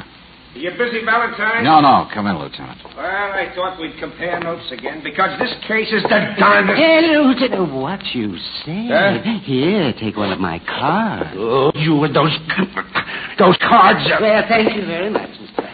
You 0.55 0.71
busy, 0.77 1.03
Valentine? 1.03 1.65
No, 1.65 1.81
no. 1.81 2.07
Come 2.13 2.27
in, 2.27 2.37
Lieutenant. 2.39 2.79
Well, 2.95 3.05
I 3.05 3.51
thought 3.53 3.77
we'd 3.77 3.97
compare 3.99 4.39
notes 4.39 4.71
again 4.71 5.01
because 5.03 5.37
this 5.37 5.53
case 5.67 5.91
is 5.91 6.03
the 6.03 6.33
darndest. 6.39 6.79
Hey, 6.79 7.11
Lieutenant, 7.17 7.73
what 7.73 7.99
you 8.13 8.37
say? 8.65 8.87
Huh? 8.87 9.19
Here, 9.43 9.91
take 9.99 10.15
one 10.15 10.31
of 10.31 10.39
my 10.39 10.59
cards. 10.59 11.31
Oh, 11.35 11.71
you 11.75 11.95
with 11.97 12.13
those 12.13 12.31
those 13.37 13.57
cards. 13.59 13.99
Are... 14.11 14.21
Well, 14.21 14.43
thank 14.47 14.73
you 14.75 14.85
very 14.85 15.09
much, 15.09 15.29
Mr. 15.29 15.69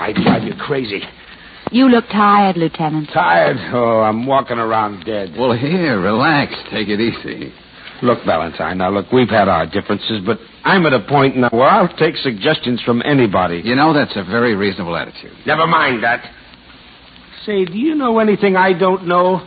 I 0.00 0.12
drive 0.12 0.44
you 0.44 0.54
crazy. 0.54 1.02
You 1.70 1.88
look 1.90 2.06
tired, 2.08 2.56
Lieutenant. 2.56 3.10
Tired? 3.12 3.58
Oh, 3.74 4.00
I'm 4.00 4.24
walking 4.26 4.58
around 4.58 5.04
dead. 5.04 5.34
Well, 5.38 5.52
here, 5.52 6.00
relax. 6.00 6.54
Take 6.70 6.88
it 6.88 6.98
easy. 6.98 7.52
Look, 8.02 8.24
Valentine, 8.24 8.78
now 8.78 8.90
look, 8.90 9.12
we've 9.12 9.28
had 9.28 9.48
our 9.48 9.66
differences, 9.66 10.22
but 10.24 10.38
I'm 10.64 10.86
at 10.86 10.94
a 10.94 11.00
point 11.00 11.36
now 11.36 11.50
where 11.50 11.68
I'll 11.68 11.94
take 11.96 12.16
suggestions 12.16 12.80
from 12.82 13.02
anybody. 13.04 13.60
You 13.62 13.76
know, 13.76 13.92
that's 13.92 14.16
a 14.16 14.24
very 14.24 14.54
reasonable 14.54 14.96
attitude. 14.96 15.32
Never 15.46 15.66
mind 15.66 16.02
that. 16.02 16.24
Say, 17.44 17.64
do 17.64 17.76
you 17.76 17.94
know 17.94 18.18
anything 18.18 18.56
I 18.56 18.72
don't 18.72 19.06
know? 19.06 19.46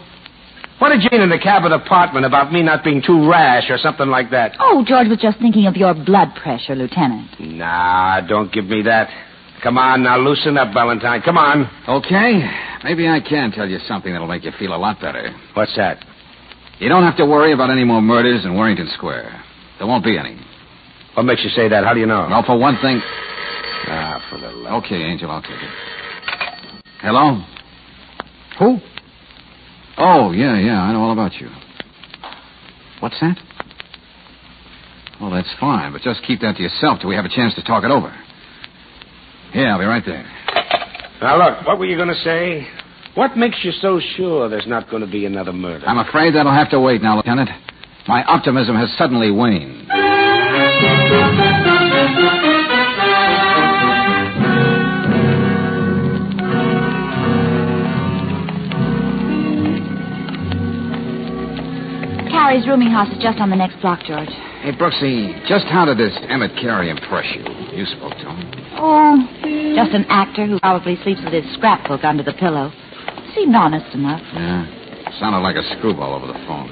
What 0.79 0.89
did 0.89 1.09
Jane 1.09 1.21
in 1.21 1.29
the 1.29 1.39
Cabot 1.39 1.71
apartment 1.71 2.25
about 2.25 2.51
me 2.51 2.61
not 2.61 2.83
being 2.83 3.01
too 3.01 3.29
rash 3.29 3.69
or 3.69 3.77
something 3.77 4.07
like 4.07 4.31
that? 4.31 4.55
Oh, 4.59 4.83
George 4.85 5.07
was 5.07 5.19
just 5.19 5.39
thinking 5.39 5.65
of 5.65 5.75
your 5.75 5.93
blood 5.93 6.29
pressure, 6.35 6.75
Lieutenant. 6.75 7.29
Nah, 7.39 8.21
don't 8.21 8.51
give 8.51 8.65
me 8.65 8.81
that. 8.83 9.09
Come 9.63 9.77
on, 9.77 10.03
now 10.03 10.17
loosen 10.17 10.57
up, 10.57 10.73
Valentine. 10.73 11.21
Come 11.21 11.37
on. 11.37 11.69
Okay. 11.87 12.43
Maybe 12.83 13.07
I 13.07 13.21
can 13.21 13.51
tell 13.51 13.69
you 13.69 13.79
something 13.87 14.11
that'll 14.11 14.27
make 14.27 14.43
you 14.43 14.51
feel 14.59 14.75
a 14.75 14.77
lot 14.77 14.99
better. 14.99 15.33
What's 15.53 15.75
that? 15.77 16.03
You 16.83 16.89
don't 16.89 17.03
have 17.03 17.15
to 17.15 17.25
worry 17.25 17.53
about 17.53 17.69
any 17.69 17.85
more 17.85 18.01
murders 18.01 18.43
in 18.43 18.55
Warrington 18.55 18.89
Square. 18.93 19.41
There 19.77 19.87
won't 19.87 20.03
be 20.03 20.17
any. 20.17 20.37
What 21.13 21.23
makes 21.23 21.41
you 21.41 21.49
say 21.51 21.69
that? 21.69 21.85
How 21.85 21.93
do 21.93 22.01
you 22.01 22.05
know? 22.05 22.27
Well, 22.29 22.43
for 22.45 22.59
one 22.59 22.77
thing. 22.81 22.99
Ah, 23.87 24.21
for 24.29 24.37
the 24.37 24.49
love. 24.49 24.83
Okay, 24.83 24.97
Angel, 24.97 25.31
I'll 25.31 25.41
take 25.41 25.51
it. 25.51 25.69
Hello? 26.99 27.41
Who? 28.59 28.79
Oh, 29.97 30.33
yeah, 30.33 30.59
yeah, 30.59 30.81
I 30.81 30.91
know 30.91 31.03
all 31.03 31.13
about 31.13 31.35
you. 31.35 31.47
What's 32.99 33.17
that? 33.21 33.37
Well, 35.21 35.31
that's 35.31 35.53
fine, 35.61 35.93
but 35.93 36.01
just 36.01 36.21
keep 36.27 36.41
that 36.41 36.57
to 36.57 36.63
yourself 36.63 36.99
till 36.99 37.07
we 37.07 37.15
have 37.15 37.23
a 37.23 37.33
chance 37.33 37.55
to 37.55 37.63
talk 37.63 37.85
it 37.85 37.91
over. 37.91 38.13
Yeah, 39.53 39.71
I'll 39.71 39.79
be 39.79 39.85
right 39.85 40.03
there. 40.05 40.29
Now, 41.21 41.37
look, 41.37 41.65
what 41.65 41.79
were 41.79 41.85
you 41.85 41.95
going 41.95 42.09
to 42.09 42.23
say? 42.25 42.67
What 43.15 43.37
makes 43.37 43.57
you 43.63 43.71
so 43.73 43.99
sure 44.17 44.49
there's 44.49 44.65
not 44.65 44.89
going 44.89 45.05
to 45.05 45.11
be 45.11 45.25
another 45.25 45.53
murder? 45.53 45.85
I'm 45.87 45.99
afraid 45.99 46.33
that'll 46.33 46.51
have 46.51 46.71
to 46.71 46.79
wait 46.79 47.03
now, 47.03 47.17
Lieutenant. 47.17 47.49
My 48.07 48.23
optimism 48.23 48.75
has 48.75 48.89
suddenly 48.97 49.29
waned. 49.29 49.87
Carey's 62.31 62.67
rooming 62.67 62.89
house 62.89 63.13
is 63.13 63.21
just 63.21 63.39
on 63.39 63.51
the 63.51 63.55
next 63.55 63.79
block, 63.79 63.99
George. 64.05 64.27
Hey, 64.63 64.71
Brooksy, 64.71 65.37
just 65.47 65.65
how 65.65 65.85
did 65.85 65.99
this 65.99 66.17
Emmett 66.29 66.55
Carey 66.59 66.89
impress 66.89 67.25
you? 67.35 67.43
You 67.77 67.85
spoke 67.85 68.13
to 68.13 68.25
him. 68.31 68.51
Oh, 68.75 69.17
just 69.75 69.93
an 69.93 70.05
actor 70.09 70.47
who 70.47 70.59
probably 70.59 70.97
sleeps 71.03 71.21
with 71.23 71.33
his 71.33 71.45
scrapbook 71.53 72.03
under 72.03 72.23
the 72.23 72.33
pillow. 72.33 72.71
Seemed 73.35 73.55
honest 73.55 73.93
enough. 73.95 74.21
Yeah. 74.33 75.19
Sounded 75.19 75.39
like 75.39 75.55
a 75.55 75.63
screwball 75.77 76.13
over 76.13 76.27
the 76.27 76.39
phone. 76.45 76.69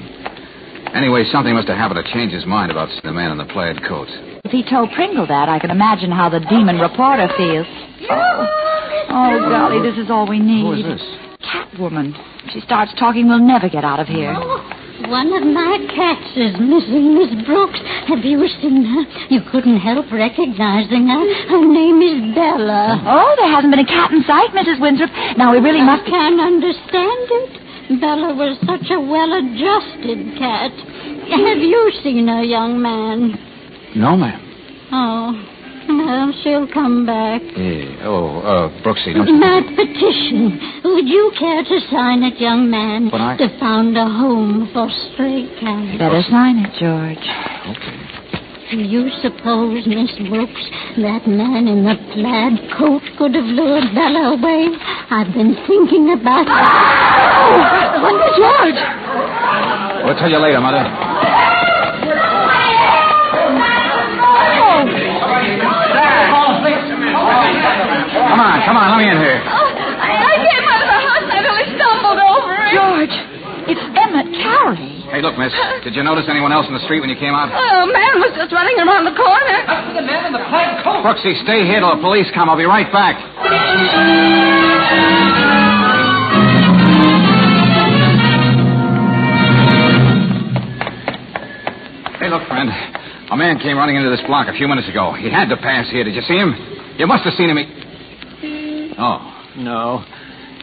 Anyway, 0.94 1.24
something 1.32 1.54
must 1.54 1.68
have 1.68 1.76
happened 1.78 2.04
to 2.04 2.12
change 2.12 2.32
his 2.32 2.44
mind 2.44 2.70
about 2.70 2.88
the 3.02 3.12
man 3.12 3.30
in 3.30 3.38
the 3.38 3.46
plaid 3.46 3.82
coat. 3.88 4.08
If 4.44 4.50
he 4.50 4.62
told 4.68 4.90
Pringle 4.92 5.26
that, 5.26 5.48
I 5.48 5.58
can 5.58 5.70
imagine 5.70 6.10
how 6.10 6.28
the 6.28 6.40
demon 6.40 6.78
reporter 6.78 7.28
feels. 7.36 7.66
Oh, 8.10 8.46
oh 9.08 9.48
golly, 9.48 9.88
this 9.88 9.98
is 9.98 10.10
all 10.10 10.28
we 10.28 10.38
need. 10.38 10.62
Who 10.62 10.72
is 10.74 10.98
this? 10.98 11.02
Catwoman. 11.40 12.12
If 12.44 12.52
she 12.52 12.60
starts 12.60 12.92
talking, 12.98 13.28
we'll 13.28 13.38
never 13.38 13.68
get 13.68 13.84
out 13.84 14.00
of 14.00 14.06
here. 14.06 14.34
One 15.12 15.28
of 15.34 15.44
my 15.44 15.76
cats 15.92 16.32
is 16.40 16.56
missing, 16.56 17.12
Miss 17.12 17.44
Brooks. 17.44 17.78
Have 18.08 18.24
you 18.24 18.48
seen 18.64 18.80
her? 18.80 19.04
You 19.28 19.42
couldn't 19.52 19.76
help 19.76 20.10
recognizing 20.10 21.06
her. 21.06 21.20
Her 21.52 21.60
name 21.68 22.00
is 22.00 22.34
Bella. 22.34 22.96
Oh, 23.04 23.34
there 23.36 23.52
hasn't 23.52 23.76
been 23.76 23.84
a 23.84 23.86
cat 23.86 24.10
in 24.10 24.24
sight, 24.24 24.56
Mrs. 24.56 24.80
Winthrop. 24.80 25.10
Now, 25.36 25.52
we 25.52 25.58
really 25.58 25.84
I 25.84 26.00
must... 26.00 26.08
can't 26.08 26.40
understand 26.40 27.28
it. 27.28 28.00
Bella 28.00 28.32
was 28.32 28.56
such 28.64 28.88
a 28.88 28.98
well-adjusted 28.98 30.38
cat. 30.40 30.72
Have 31.28 31.60
you 31.60 31.92
seen 32.02 32.26
her, 32.28 32.42
young 32.42 32.80
man? 32.80 33.36
No, 33.94 34.16
ma'am. 34.16 34.40
Oh, 34.92 35.51
well, 35.88 36.32
she'll 36.42 36.66
come 36.72 37.04
back. 37.06 37.42
Yeah. 37.56 38.06
Oh, 38.06 38.40
uh, 38.40 38.68
Brooksy, 38.82 39.14
don't 39.14 39.26
you... 39.28 39.34
My 39.38 39.60
petition. 39.62 40.60
Would 40.84 41.08
you 41.08 41.32
care 41.38 41.62
to 41.62 41.76
sign 41.90 42.22
it, 42.22 42.40
young 42.40 42.70
man? 42.70 43.08
But 43.10 43.20
I- 43.20 43.36
To 43.36 43.48
found 43.58 43.96
a 43.96 44.04
home 44.06 44.68
for 44.72 44.88
stray 45.12 45.48
cats. 45.60 45.98
Better 45.98 46.22
sign 46.30 46.58
it, 46.64 46.72
George. 46.78 47.26
Okay. 47.76 47.98
Do 48.72 48.78
you 48.80 49.10
suppose, 49.20 49.84
Miss 49.86 50.08
Brooks, 50.32 50.64
that 50.96 51.28
man 51.28 51.68
in 51.68 51.84
the 51.84 51.92
plaid 52.16 52.56
coat 52.72 53.02
could 53.18 53.34
have 53.34 53.44
lured 53.44 53.84
Bella 53.94 54.32
away? 54.32 54.72
I've 55.12 55.28
been 55.34 55.52
thinking 55.68 56.08
about 56.16 56.48
it. 56.48 56.56
Oh, 58.00 58.16
George! 58.32 58.80
We'll 60.08 60.16
tell 60.16 60.30
you 60.30 60.38
later, 60.40 60.60
Mother. 60.60 60.88
On, 68.62 68.66
come 68.70 68.76
on, 68.78 68.94
let 68.94 68.98
me 69.02 69.10
in 69.10 69.18
here. 69.18 69.42
Oh, 69.42 69.74
I 69.98 70.38
came 70.38 70.62
out 70.62 70.80
of 70.82 70.88
the 70.88 71.00
house 71.02 71.26
and 71.26 71.34
I 71.34 71.40
nearly 71.42 71.66
stumbled 71.74 72.20
over 72.22 72.54
it. 72.54 72.72
George, 72.78 73.14
it's 73.66 73.84
Emmett 73.98 74.30
Carey. 74.38 75.02
Hey, 75.10 75.20
look, 75.20 75.36
miss. 75.36 75.52
Did 75.84 75.94
you 75.94 76.02
notice 76.02 76.24
anyone 76.30 76.52
else 76.52 76.66
in 76.70 76.74
the 76.74 76.80
street 76.86 77.00
when 77.00 77.10
you 77.10 77.18
came 77.18 77.34
out? 77.34 77.50
Oh, 77.52 77.84
a 77.84 77.90
man 77.90 78.14
was 78.22 78.32
just 78.38 78.54
running 78.54 78.78
around 78.78 79.04
the 79.04 79.12
corner. 79.18 79.58
The 79.98 80.06
man 80.06 80.30
in 80.30 80.32
the 80.32 80.40
plaid 80.48 80.80
coat. 80.86 81.04
Brooksy, 81.04 81.36
stay 81.42 81.66
here 81.66 81.80
till 81.80 81.94
the 81.94 82.00
police 82.00 82.30
come. 82.32 82.48
I'll 82.48 82.56
be 82.56 82.64
right 82.64 82.88
back. 82.88 83.18
Hey, 92.22 92.30
look, 92.30 92.46
friend. 92.46 92.70
A 93.32 93.36
man 93.36 93.58
came 93.58 93.76
running 93.76 93.96
into 93.96 94.08
this 94.08 94.22
block 94.26 94.46
a 94.46 94.52
few 94.52 94.68
minutes 94.68 94.88
ago. 94.88 95.12
He 95.12 95.28
had 95.28 95.48
to 95.48 95.56
pass 95.56 95.90
here. 95.90 96.04
Did 96.04 96.14
you 96.14 96.22
see 96.22 96.36
him? 96.36 96.54
You 96.96 97.06
must 97.06 97.24
have 97.24 97.34
seen 97.34 97.50
him. 97.50 97.56
He... 97.56 97.81
Oh, 98.98 99.48
No. 99.56 100.04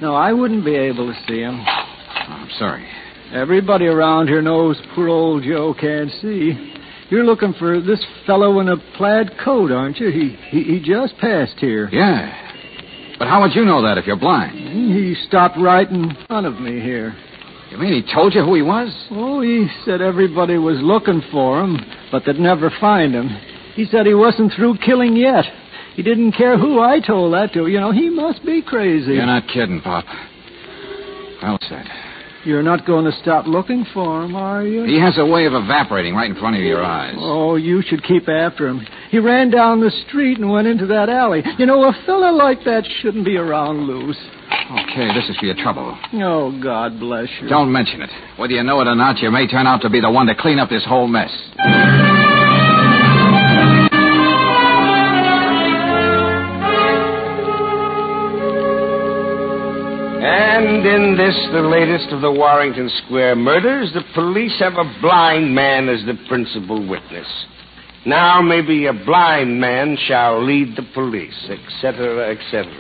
No, 0.02 0.16
I 0.16 0.32
wouldn't 0.32 0.64
be 0.64 0.76
able 0.76 1.12
to 1.14 1.20
see 1.28 1.40
him. 1.42 1.60
I'm 1.60 2.50
sorry. 2.58 2.88
Everybody 3.34 3.86
around 3.86 4.28
here 4.28 4.42
knows 4.42 4.78
poor 4.96 5.10
old 5.10 5.44
Joe 5.44 5.76
can't 5.80 6.10
see. 6.22 6.74
You're 7.10 7.26
looking 7.26 7.54
for 7.60 7.82
this 7.82 8.04
fellow 8.26 8.62
in 8.62 8.70
a 8.70 8.78
plaid 8.96 9.32
coat, 9.44 9.72
aren't 9.72 9.98
you? 9.98 10.10
He, 10.10 10.38
he 10.52 10.64
he 10.64 10.80
just 10.80 11.18
passed 11.18 11.56
here. 11.60 11.90
Yeah. 11.92 12.32
But 13.18 13.28
how 13.28 13.42
would 13.42 13.54
you 13.56 13.66
know 13.66 13.82
that 13.82 13.98
if 13.98 14.06
you're 14.08 14.16
blind? 14.16 14.58
He 14.58 15.16
stopped 15.28 15.58
right 15.60 15.90
in 15.90 16.16
front 16.28 16.46
of 16.48 16.62
me 16.62 16.80
here. 16.80 17.14
You 17.72 17.78
mean 17.78 18.02
he 18.02 18.14
told 18.14 18.34
you 18.34 18.44
who 18.44 18.56
he 18.56 18.62
was? 18.62 18.88
Oh, 19.12 19.42
he 19.42 19.68
said 19.84 20.02
everybody 20.02 20.58
was 20.58 20.78
looking 20.80 21.22
for 21.32 21.62
him, 21.62 21.78
but 22.12 22.24
they'd 22.26 22.40
never 22.40 22.72
find 22.80 23.14
him. 23.14 23.28
He 23.76 23.86
said 23.86 24.06
he 24.06 24.14
wasn't 24.14 24.54
through 24.54 24.78
killing 24.78 25.16
yet. 25.18 25.44
He 26.00 26.04
didn't 26.04 26.32
care 26.32 26.58
who 26.58 26.80
I 26.80 27.02
told 27.02 27.34
that 27.34 27.52
to. 27.56 27.68
You 27.68 27.82
know, 27.82 27.92
he 27.92 28.10
must 28.10 28.46
be 28.46 28.62
crazy. 28.62 29.16
You're 29.16 29.26
not 29.26 29.50
kidding, 29.50 29.82
Pop. 29.82 30.06
Well 31.44 31.60
said. 31.68 31.86
You're 32.46 32.64
not 32.64 32.88
going 32.88 33.04
to 33.04 33.12
stop 33.22 33.48
looking 33.48 33.86
for 33.94 34.24
him, 34.24 34.34
are 34.34 34.64
you? 34.64 34.86
He 34.86 34.98
has 34.98 35.18
a 35.18 35.26
way 35.26 35.46
of 35.46 35.52
evaporating 35.54 36.16
right 36.16 36.30
in 36.30 36.38
front 36.38 36.56
of 36.56 36.62
your 36.62 36.82
eyes. 36.82 37.16
Oh, 37.18 37.58
you 37.58 37.82
should 37.82 38.02
keep 38.06 38.30
after 38.30 38.70
him. 38.70 38.88
He 39.10 39.20
ran 39.20 39.50
down 39.50 39.82
the 39.82 39.92
street 40.08 40.38
and 40.40 40.50
went 40.50 40.70
into 40.70 40.86
that 40.86 41.10
alley. 41.10 41.44
You 41.58 41.66
know, 41.66 41.84
a 41.84 41.94
fella 42.06 42.32
like 42.32 42.64
that 42.64 42.86
shouldn't 43.02 43.26
be 43.26 43.36
around 43.36 43.86
loose. 43.86 44.16
Okay, 44.72 45.14
this 45.14 45.28
is 45.28 45.36
for 45.36 45.48
your 45.48 45.56
trouble. 45.56 46.00
Oh, 46.14 46.58
God 46.64 46.98
bless 46.98 47.28
you. 47.42 47.50
Don't 47.50 47.74
mention 47.74 48.02
it. 48.04 48.10
Whether 48.38 48.54
you 48.54 48.64
know 48.64 48.80
it 48.80 48.88
or 48.88 48.96
not, 48.96 49.18
you 49.18 49.32
may 49.32 49.48
turn 49.48 49.68
out 49.68 49.82
to 49.82 49.90
be 49.90 50.00
the 50.00 50.10
one 50.10 50.28
to 50.28 50.36
clean 50.36 50.60
up 50.60 50.70
this 50.70 50.86
whole 50.86 51.08
mess. 51.10 51.30
And 60.70 60.86
in 60.86 61.18
this, 61.18 61.36
the 61.52 61.64
latest 61.64 62.14
of 62.14 62.22
the 62.22 62.32
Warrington 62.32 62.92
Square 63.04 63.38
murders, 63.38 63.92
the 63.96 64.04
police 64.14 64.54
have 64.60 64.74
a 64.74 65.00
blind 65.02 65.56
man 65.56 65.90
as 65.90 66.06
the 66.06 66.14
principal 66.28 66.88
witness. 66.88 67.26
Now 68.06 68.40
maybe 68.44 68.86
a 68.86 68.94
blind 68.94 69.60
man 69.60 69.98
shall 70.06 70.46
lead 70.46 70.76
the 70.76 70.88
police, 70.94 71.50
etc., 71.50 72.30
etc. 72.36 72.72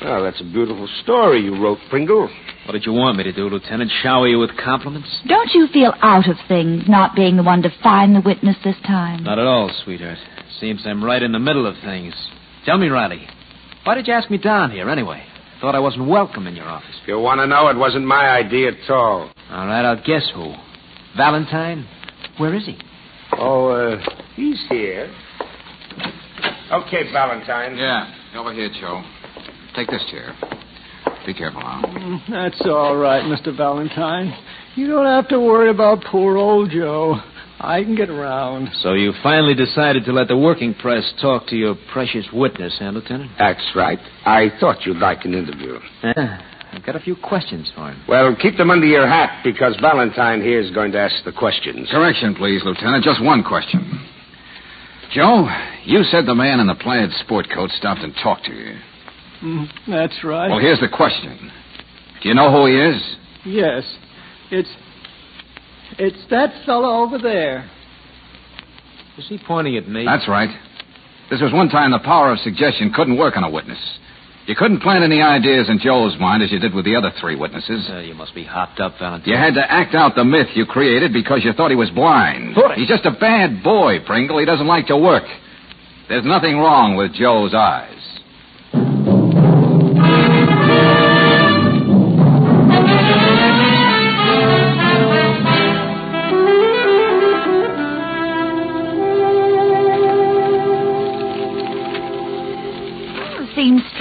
Well, 0.00 0.24
that's 0.24 0.40
a 0.40 0.44
beautiful 0.44 0.88
story 1.02 1.42
you 1.42 1.62
wrote, 1.62 1.76
Pringle. 1.90 2.30
What 2.64 2.72
did 2.72 2.86
you 2.86 2.94
want 2.94 3.18
me 3.18 3.24
to 3.24 3.32
do, 3.32 3.50
Lieutenant? 3.50 3.92
Shower 4.02 4.26
you 4.26 4.38
with 4.38 4.56
compliments? 4.56 5.10
Don't 5.28 5.52
you 5.52 5.68
feel 5.74 5.92
out 6.00 6.26
of 6.26 6.36
things 6.48 6.84
not 6.88 7.14
being 7.14 7.36
the 7.36 7.42
one 7.42 7.60
to 7.62 7.70
find 7.82 8.16
the 8.16 8.22
witness 8.22 8.56
this 8.64 8.76
time? 8.86 9.24
Not 9.24 9.38
at 9.38 9.46
all, 9.46 9.70
sweetheart. 9.84 10.18
Seems 10.58 10.86
I'm 10.86 11.04
right 11.04 11.22
in 11.22 11.32
the 11.32 11.38
middle 11.38 11.66
of 11.66 11.74
things. 11.84 12.14
Tell 12.64 12.78
me, 12.78 12.88
Riley, 12.88 13.28
why 13.84 13.94
did 13.94 14.06
you 14.06 14.14
ask 14.14 14.30
me 14.30 14.38
down 14.38 14.70
here 14.70 14.88
anyway? 14.88 15.22
Thought 15.60 15.74
I 15.74 15.78
wasn't 15.78 16.08
welcome 16.08 16.46
in 16.46 16.54
your 16.54 16.66
office. 16.66 16.94
If 17.02 17.08
you 17.08 17.18
want 17.18 17.40
to 17.40 17.46
know, 17.46 17.68
it 17.68 17.76
wasn't 17.76 18.04
my 18.04 18.28
idea 18.28 18.72
at 18.72 18.90
all. 18.90 19.30
All 19.50 19.66
right, 19.66 19.84
I'll 19.84 20.02
guess 20.04 20.30
who. 20.34 20.52
Valentine? 21.16 21.88
Where 22.38 22.54
is 22.54 22.66
he? 22.66 22.78
Oh, 23.38 23.68
uh, 23.68 23.98
he's 24.34 24.62
here. 24.68 25.12
Okay, 26.72 27.10
Valentine. 27.12 27.76
Yeah, 27.76 28.12
over 28.36 28.52
here, 28.52 28.68
Joe. 28.80 29.02
Take 29.74 29.88
this 29.88 30.04
chair. 30.10 30.34
Be 31.24 31.32
careful 31.34 31.60
now. 31.60 31.82
Mm, 31.86 32.20
That's 32.30 32.60
all 32.66 32.96
right, 32.96 33.22
Mr. 33.24 33.56
Valentine. 33.56 34.36
You 34.74 34.88
don't 34.88 35.06
have 35.06 35.28
to 35.28 35.40
worry 35.40 35.70
about 35.70 36.04
poor 36.04 36.36
old 36.36 36.70
Joe. 36.70 37.16
I 37.58 37.82
can 37.82 37.94
get 37.94 38.10
around. 38.10 38.68
So 38.82 38.92
you 38.92 39.12
finally 39.22 39.54
decided 39.54 40.04
to 40.04 40.12
let 40.12 40.28
the 40.28 40.36
working 40.36 40.74
press 40.74 41.04
talk 41.20 41.46
to 41.48 41.56
your 41.56 41.74
precious 41.92 42.26
witness, 42.32 42.76
huh, 42.78 42.90
Lieutenant? 42.90 43.30
That's 43.38 43.64
right. 43.74 43.98
I 44.24 44.50
thought 44.60 44.84
you'd 44.84 44.98
like 44.98 45.24
an 45.24 45.32
interview. 45.34 45.78
Yeah, 46.02 46.40
I've 46.72 46.84
got 46.84 46.96
a 46.96 47.00
few 47.00 47.16
questions 47.16 47.70
for 47.74 47.90
him. 47.90 48.02
Well, 48.08 48.36
keep 48.40 48.56
them 48.58 48.70
under 48.70 48.86
your 48.86 49.06
hat 49.06 49.42
because 49.42 49.74
Valentine 49.80 50.42
here 50.42 50.60
is 50.60 50.70
going 50.72 50.92
to 50.92 50.98
ask 50.98 51.24
the 51.24 51.32
questions. 51.32 51.88
Correction, 51.90 52.34
please, 52.34 52.60
Lieutenant. 52.64 53.02
Just 53.04 53.22
one 53.22 53.42
question. 53.42 54.06
Joe, 55.14 55.48
you 55.84 56.02
said 56.04 56.26
the 56.26 56.34
man 56.34 56.60
in 56.60 56.66
the 56.66 56.74
plaid 56.74 57.10
sport 57.24 57.46
coat 57.54 57.70
stopped 57.70 58.00
and 58.00 58.12
talked 58.22 58.44
to 58.46 58.52
you. 58.52 58.76
Mm, 59.42 59.68
That's 59.88 60.24
right. 60.24 60.48
Well, 60.50 60.58
here's 60.58 60.80
the 60.80 60.88
question. 60.88 61.50
Do 62.22 62.28
you 62.28 62.34
know 62.34 62.50
who 62.50 62.66
he 62.66 62.76
is? 62.76 63.16
Yes. 63.44 63.84
It's. 64.50 64.68
It's 65.98 66.30
that 66.30 66.64
fellow 66.64 67.02
over 67.04 67.18
there. 67.18 67.70
Is 69.18 69.26
he 69.28 69.38
pointing 69.38 69.76
at 69.76 69.88
me? 69.88 70.04
That's 70.04 70.28
right. 70.28 70.50
This 71.30 71.40
was 71.40 71.52
one 71.52 71.68
time 71.68 71.90
the 71.90 71.98
power 71.98 72.32
of 72.32 72.38
suggestion 72.40 72.92
couldn't 72.92 73.16
work 73.16 73.36
on 73.36 73.44
a 73.44 73.50
witness. 73.50 73.78
You 74.46 74.54
couldn't 74.54 74.80
plant 74.80 75.02
any 75.02 75.20
ideas 75.20 75.68
in 75.68 75.80
Joe's 75.80 76.16
mind 76.20 76.42
as 76.42 76.52
you 76.52 76.60
did 76.60 76.72
with 76.72 76.84
the 76.84 76.94
other 76.94 77.10
three 77.20 77.34
witnesses. 77.34 77.84
Uh, 77.90 77.98
you 77.98 78.14
must 78.14 78.32
be 78.32 78.44
hopped 78.44 78.78
up, 78.78 78.94
Valentine. 78.98 79.28
You 79.28 79.36
had 79.36 79.54
to 79.54 79.72
act 79.72 79.94
out 79.94 80.14
the 80.14 80.24
myth 80.24 80.46
you 80.54 80.66
created 80.66 81.12
because 81.12 81.40
you 81.42 81.52
thought 81.52 81.70
he 81.70 81.76
was 81.76 81.90
blind. 81.90 82.56
He's 82.76 82.86
just 82.86 83.04
a 83.06 83.10
bad 83.10 83.64
boy, 83.64 83.98
Pringle. 84.06 84.38
He 84.38 84.44
doesn't 84.44 84.68
like 84.68 84.86
to 84.86 84.96
work. 84.96 85.24
There's 86.08 86.24
nothing 86.24 86.58
wrong 86.58 86.94
with 86.94 87.12
Joe's 87.14 87.54
eyes. 87.54 87.95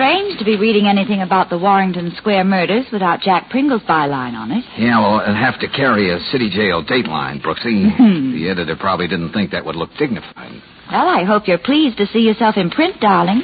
Strange 0.06 0.38
to 0.38 0.46
be 0.46 0.56
reading 0.56 0.86
anything 0.88 1.22
about 1.22 1.50
the 1.50 1.58
Warrington 1.58 2.14
Square 2.18 2.44
murders 2.44 2.86
without 2.94 3.22
Jack 3.22 3.50
Pringle's 3.50 3.82
byline 3.90 4.34
on 4.34 4.52
it. 4.52 4.64
Yeah, 4.78 5.00
well, 5.02 5.20
it'll 5.22 5.34
have 5.34 5.60
to 5.62 5.68
carry 5.68 6.14
a 6.14 6.20
city 6.32 6.48
jail 6.50 6.84
dateline, 6.84 7.42
Brooksy. 7.42 7.90
Hmm. 7.96 8.34
the 8.34 8.50
editor 8.50 8.76
probably 8.76 9.08
didn't 9.08 9.34
think 9.34 9.50
that 9.52 9.66
would 9.66 9.76
look 9.76 9.90
dignified. 9.98 10.62
Well, 10.92 11.08
I 11.08 11.24
hope 11.24 11.48
you're 11.48 11.58
pleased 11.58 11.98
to 11.98 12.06
see 12.14 12.20
yourself 12.20 12.56
in 12.56 12.70
print, 12.70 13.00
darling. 13.02 13.42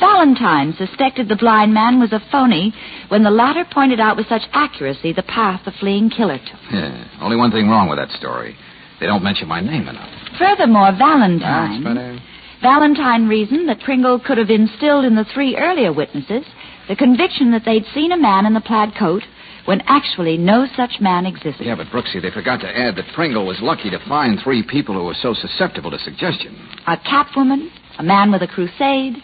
Valentine 0.00 0.74
suspected 0.76 1.28
the 1.28 1.36
blind 1.36 1.72
man 1.72 2.00
was 2.00 2.12
a 2.12 2.20
phony 2.32 2.74
when 3.08 3.22
the 3.22 3.30
latter 3.30 3.64
pointed 3.70 4.00
out 4.00 4.16
with 4.16 4.26
such 4.28 4.42
accuracy 4.52 5.12
the 5.12 5.22
path 5.22 5.60
the 5.64 5.72
fleeing 5.78 6.10
killer 6.10 6.38
took. 6.38 6.60
Yeah, 6.72 7.20
only 7.20 7.36
one 7.36 7.52
thing 7.52 7.68
wrong 7.68 7.88
with 7.88 7.98
that 7.98 8.10
story. 8.18 8.56
They 8.98 9.06
don't 9.06 9.22
mention 9.22 9.46
my 9.46 9.60
name 9.60 9.86
enough. 9.86 10.10
Furthermore, 10.36 10.90
Valentine. 10.98 11.84
That's 11.84 11.94
better. 11.94 12.18
Valentine 12.62 13.26
reasoned 13.26 13.68
that 13.68 13.80
Pringle 13.80 14.20
could 14.20 14.38
have 14.38 14.50
instilled 14.50 15.04
in 15.04 15.14
the 15.14 15.24
three 15.32 15.56
earlier 15.56 15.92
witnesses 15.92 16.44
the 16.88 16.96
conviction 16.96 17.52
that 17.52 17.62
they'd 17.64 17.84
seen 17.94 18.12
a 18.12 18.16
man 18.16 18.44
in 18.46 18.52
the 18.52 18.60
plaid 18.60 18.92
coat 18.98 19.22
when 19.64 19.80
actually 19.86 20.36
no 20.36 20.66
such 20.76 21.00
man 21.00 21.26
existed. 21.26 21.64
Yeah, 21.64 21.76
but 21.76 21.86
Brooksy, 21.86 22.20
they 22.20 22.30
forgot 22.30 22.60
to 22.60 22.68
add 22.68 22.96
that 22.96 23.04
Pringle 23.14 23.46
was 23.46 23.58
lucky 23.60 23.90
to 23.90 23.98
find 24.08 24.38
three 24.42 24.62
people 24.62 24.94
who 24.94 25.04
were 25.04 25.16
so 25.22 25.34
susceptible 25.34 25.90
to 25.90 25.98
suggestion. 25.98 26.56
A 26.86 26.96
catwoman, 26.96 27.68
a 27.98 28.02
man 28.02 28.32
with 28.32 28.42
a 28.42 28.48
crusade, 28.48 29.16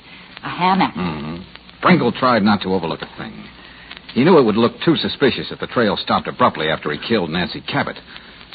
a 0.42 0.48
ham 0.48 0.80
actor. 0.80 1.00
Mm-hmm. 1.00 1.82
Pringle 1.82 2.12
tried 2.12 2.42
not 2.42 2.62
to 2.62 2.72
overlook 2.72 3.02
a 3.02 3.18
thing. 3.18 3.44
He 4.14 4.24
knew 4.24 4.38
it 4.38 4.44
would 4.44 4.56
look 4.56 4.72
too 4.84 4.96
suspicious 4.96 5.48
if 5.50 5.60
the 5.60 5.66
trail 5.66 5.96
stopped 5.96 6.26
abruptly 6.26 6.68
after 6.68 6.90
he 6.90 6.98
killed 7.06 7.30
Nancy 7.30 7.60
Cabot. 7.60 7.96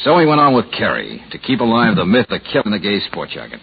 So 0.03 0.17
he 0.17 0.25
went 0.25 0.41
on 0.41 0.55
with 0.55 0.71
Carey 0.71 1.21
to 1.31 1.37
keep 1.37 1.59
alive 1.59 1.95
the 1.95 2.05
myth 2.05 2.27
of 2.29 2.41
killing 2.51 2.71
the 2.71 2.79
gay 2.79 2.99
sport 3.01 3.29
jacket. 3.29 3.59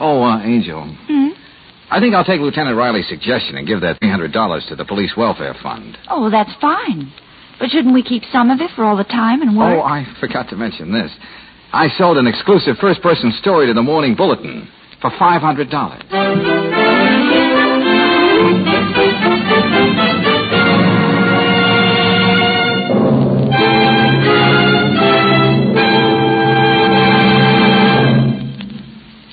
Oh, 0.00 0.22
uh, 0.22 0.42
Angel. 0.42 0.84
Hmm? 1.06 1.28
I 1.90 2.00
think 2.00 2.14
I'll 2.14 2.24
take 2.24 2.40
Lieutenant 2.40 2.76
Riley's 2.76 3.08
suggestion 3.08 3.56
and 3.56 3.66
give 3.66 3.80
that 3.80 4.00
$300 4.00 4.68
to 4.68 4.76
the 4.76 4.84
police 4.84 5.12
welfare 5.16 5.54
fund. 5.62 5.96
Oh, 6.08 6.30
that's 6.30 6.52
fine. 6.60 7.12
But 7.58 7.70
shouldn't 7.70 7.94
we 7.94 8.02
keep 8.02 8.22
some 8.30 8.50
of 8.50 8.60
it 8.60 8.70
for 8.76 8.84
all 8.84 8.96
the 8.96 9.04
time 9.04 9.42
and 9.42 9.56
work? 9.56 9.78
Oh, 9.78 9.82
I 9.82 10.06
forgot 10.20 10.48
to 10.50 10.56
mention 10.56 10.92
this. 10.92 11.10
I 11.72 11.88
sold 11.98 12.16
an 12.18 12.26
exclusive 12.26 12.76
first 12.80 13.02
person 13.02 13.32
story 13.40 13.66
to 13.66 13.74
the 13.74 13.82
Morning 13.82 14.14
Bulletin 14.14 14.68
for 15.00 15.10
$500. 15.10 16.67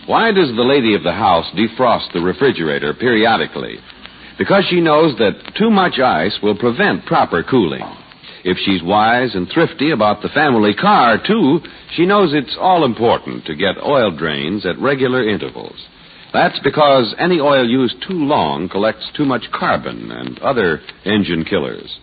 Why 0.06 0.32
does 0.32 0.50
the 0.56 0.62
lady 0.62 0.94
of 0.94 1.02
the 1.02 1.13
house 1.13 1.46
defrost 1.56 2.13
the 2.13 2.22
refrigerator 2.22 2.94
periodically? 2.94 3.78
Because 4.38 4.63
she 4.70 4.80
knows 4.80 5.18
that 5.18 5.56
too 5.58 5.72
much 5.72 6.00
ice 6.00 6.38
will 6.44 6.58
prevent 6.58 7.06
proper 7.06 7.41
cooling. 7.41 7.82
If 8.44 8.58
she's 8.63 8.84
wise 8.84 9.34
and 9.34 9.50
thrifty 9.52 9.89
about 9.89 10.22
the 10.22 10.30
family 10.30 10.76
car, 10.76 11.18
too, 11.26 11.60
she 11.96 12.06
knows 12.06 12.34
it's 12.34 12.56
all 12.60 12.86
important 12.86 13.46
to 13.46 13.56
get 13.56 13.82
oil 13.84 14.15
drains 14.15 14.63
at 14.68 14.78
regular 14.78 15.28
intervals. 15.28 15.84
That's 16.32 16.60
because 16.60 17.15
any 17.18 17.39
oil 17.39 17.68
used 17.68 17.96
too 18.08 18.13
long 18.13 18.70
collects 18.70 19.10
too 19.18 19.26
much 19.26 19.46
carbon 19.52 20.12
and 20.12 20.38
other 20.39 20.82
engine 21.06 21.46
killers. 21.46 21.98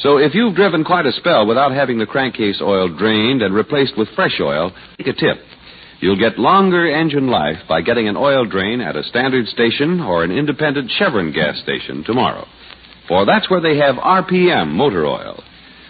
So 0.00 0.18
if 0.18 0.34
you've 0.34 0.56
driven 0.56 0.84
quite 0.84 1.06
a 1.06 1.12
spell 1.12 1.46
without 1.46 1.72
having 1.72 1.98
the 1.98 2.04
crankcase 2.04 2.60
oil 2.60 2.94
drained 2.94 3.40
and 3.40 3.54
replaced 3.54 3.96
with 3.96 4.08
fresh 4.14 4.38
oil, 4.42 4.72
take 4.98 5.06
a 5.06 5.12
tip. 5.14 5.38
You'll 6.00 6.18
get 6.18 6.38
longer 6.38 6.86
engine 6.90 7.28
life 7.28 7.58
by 7.68 7.80
getting 7.80 8.08
an 8.08 8.16
oil 8.16 8.44
drain 8.44 8.80
at 8.80 8.96
a 8.96 9.04
standard 9.04 9.46
station 9.46 10.00
or 10.00 10.24
an 10.24 10.30
independent 10.30 10.90
Chevron 10.98 11.32
gas 11.32 11.58
station 11.62 12.04
tomorrow. 12.04 12.46
For 13.08 13.24
that's 13.24 13.48
where 13.48 13.60
they 13.60 13.78
have 13.78 13.96
RPM 13.96 14.72
motor 14.72 15.06
oil. 15.06 15.42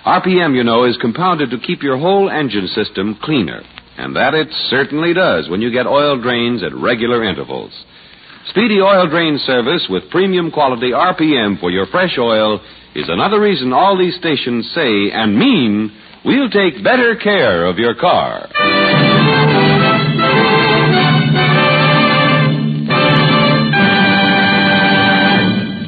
RPM, 0.04 0.54
you 0.54 0.62
know, 0.62 0.84
is 0.84 0.96
compounded 1.00 1.50
to 1.50 1.58
keep 1.58 1.82
your 1.82 1.98
whole 1.98 2.30
engine 2.30 2.68
system 2.68 3.18
cleaner. 3.20 3.62
And 3.98 4.14
that 4.14 4.34
it 4.34 4.48
certainly 4.68 5.14
does 5.14 5.48
when 5.48 5.60
you 5.60 5.72
get 5.72 5.86
oil 5.86 6.20
drains 6.20 6.62
at 6.62 6.74
regular 6.74 7.24
intervals. 7.24 7.72
Speedy 8.50 8.80
oil 8.80 9.08
drain 9.08 9.38
service 9.44 9.86
with 9.90 10.08
premium 10.10 10.52
quality 10.52 10.92
RPM 10.92 11.58
for 11.58 11.70
your 11.70 11.86
fresh 11.86 12.16
oil 12.18 12.60
is 12.94 13.08
another 13.08 13.40
reason 13.40 13.72
all 13.72 13.98
these 13.98 14.16
stations 14.16 14.70
say 14.72 15.10
and 15.10 15.36
mean 15.36 15.90
we'll 16.24 16.50
take 16.50 16.84
better 16.84 17.16
care 17.16 17.64
of 17.66 17.78
your 17.78 17.94
car. 17.94 18.46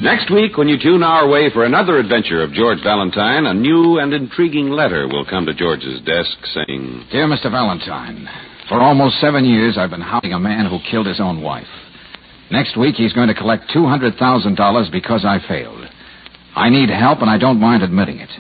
Next 0.08 0.30
week, 0.32 0.56
when 0.56 0.68
you 0.68 0.78
tune 0.82 1.02
our 1.02 1.28
way 1.28 1.50
for 1.52 1.66
another 1.66 1.98
adventure 1.98 2.42
of 2.42 2.54
George 2.54 2.78
Valentine, 2.82 3.44
a 3.44 3.52
new 3.52 3.98
and 3.98 4.14
intriguing 4.14 4.70
letter 4.70 5.06
will 5.06 5.26
come 5.26 5.44
to 5.44 5.52
George's 5.52 6.00
desk 6.00 6.30
saying, 6.54 7.04
Dear 7.12 7.26
Mr. 7.26 7.50
Valentine, 7.50 8.26
for 8.70 8.80
almost 8.80 9.20
seven 9.20 9.44
years 9.44 9.76
I've 9.76 9.90
been 9.90 10.00
hounding 10.00 10.32
a 10.32 10.38
man 10.38 10.64
who 10.64 10.78
killed 10.90 11.06
his 11.06 11.20
own 11.20 11.42
wife. 11.42 11.68
Next 12.50 12.74
week 12.78 12.94
he's 12.94 13.12
going 13.12 13.28
to 13.28 13.34
collect 13.34 13.68
$200,000 13.68 14.90
because 14.90 15.26
I 15.26 15.46
failed. 15.46 15.84
I 16.56 16.70
need 16.70 16.88
help 16.88 17.20
and 17.20 17.28
I 17.28 17.36
don't 17.36 17.60
mind 17.60 17.82
admitting 17.82 18.18
it. 18.18 18.30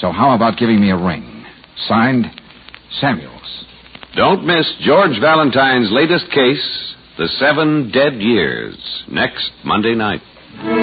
So 0.00 0.12
how 0.12 0.36
about 0.36 0.58
giving 0.58 0.80
me 0.80 0.92
a 0.92 0.96
ring? 0.96 1.44
Signed, 1.88 2.26
Samuels. 3.00 3.64
Don't 4.14 4.46
miss 4.46 4.72
George 4.82 5.18
Valentine's 5.20 5.90
latest 5.90 6.26
case, 6.30 6.94
The 7.18 7.26
Seven 7.40 7.90
Dead 7.90 8.14
Years, 8.22 8.76
next 9.10 9.50
Monday 9.64 9.96
night. 9.96 10.20
Tonight's 10.60 10.76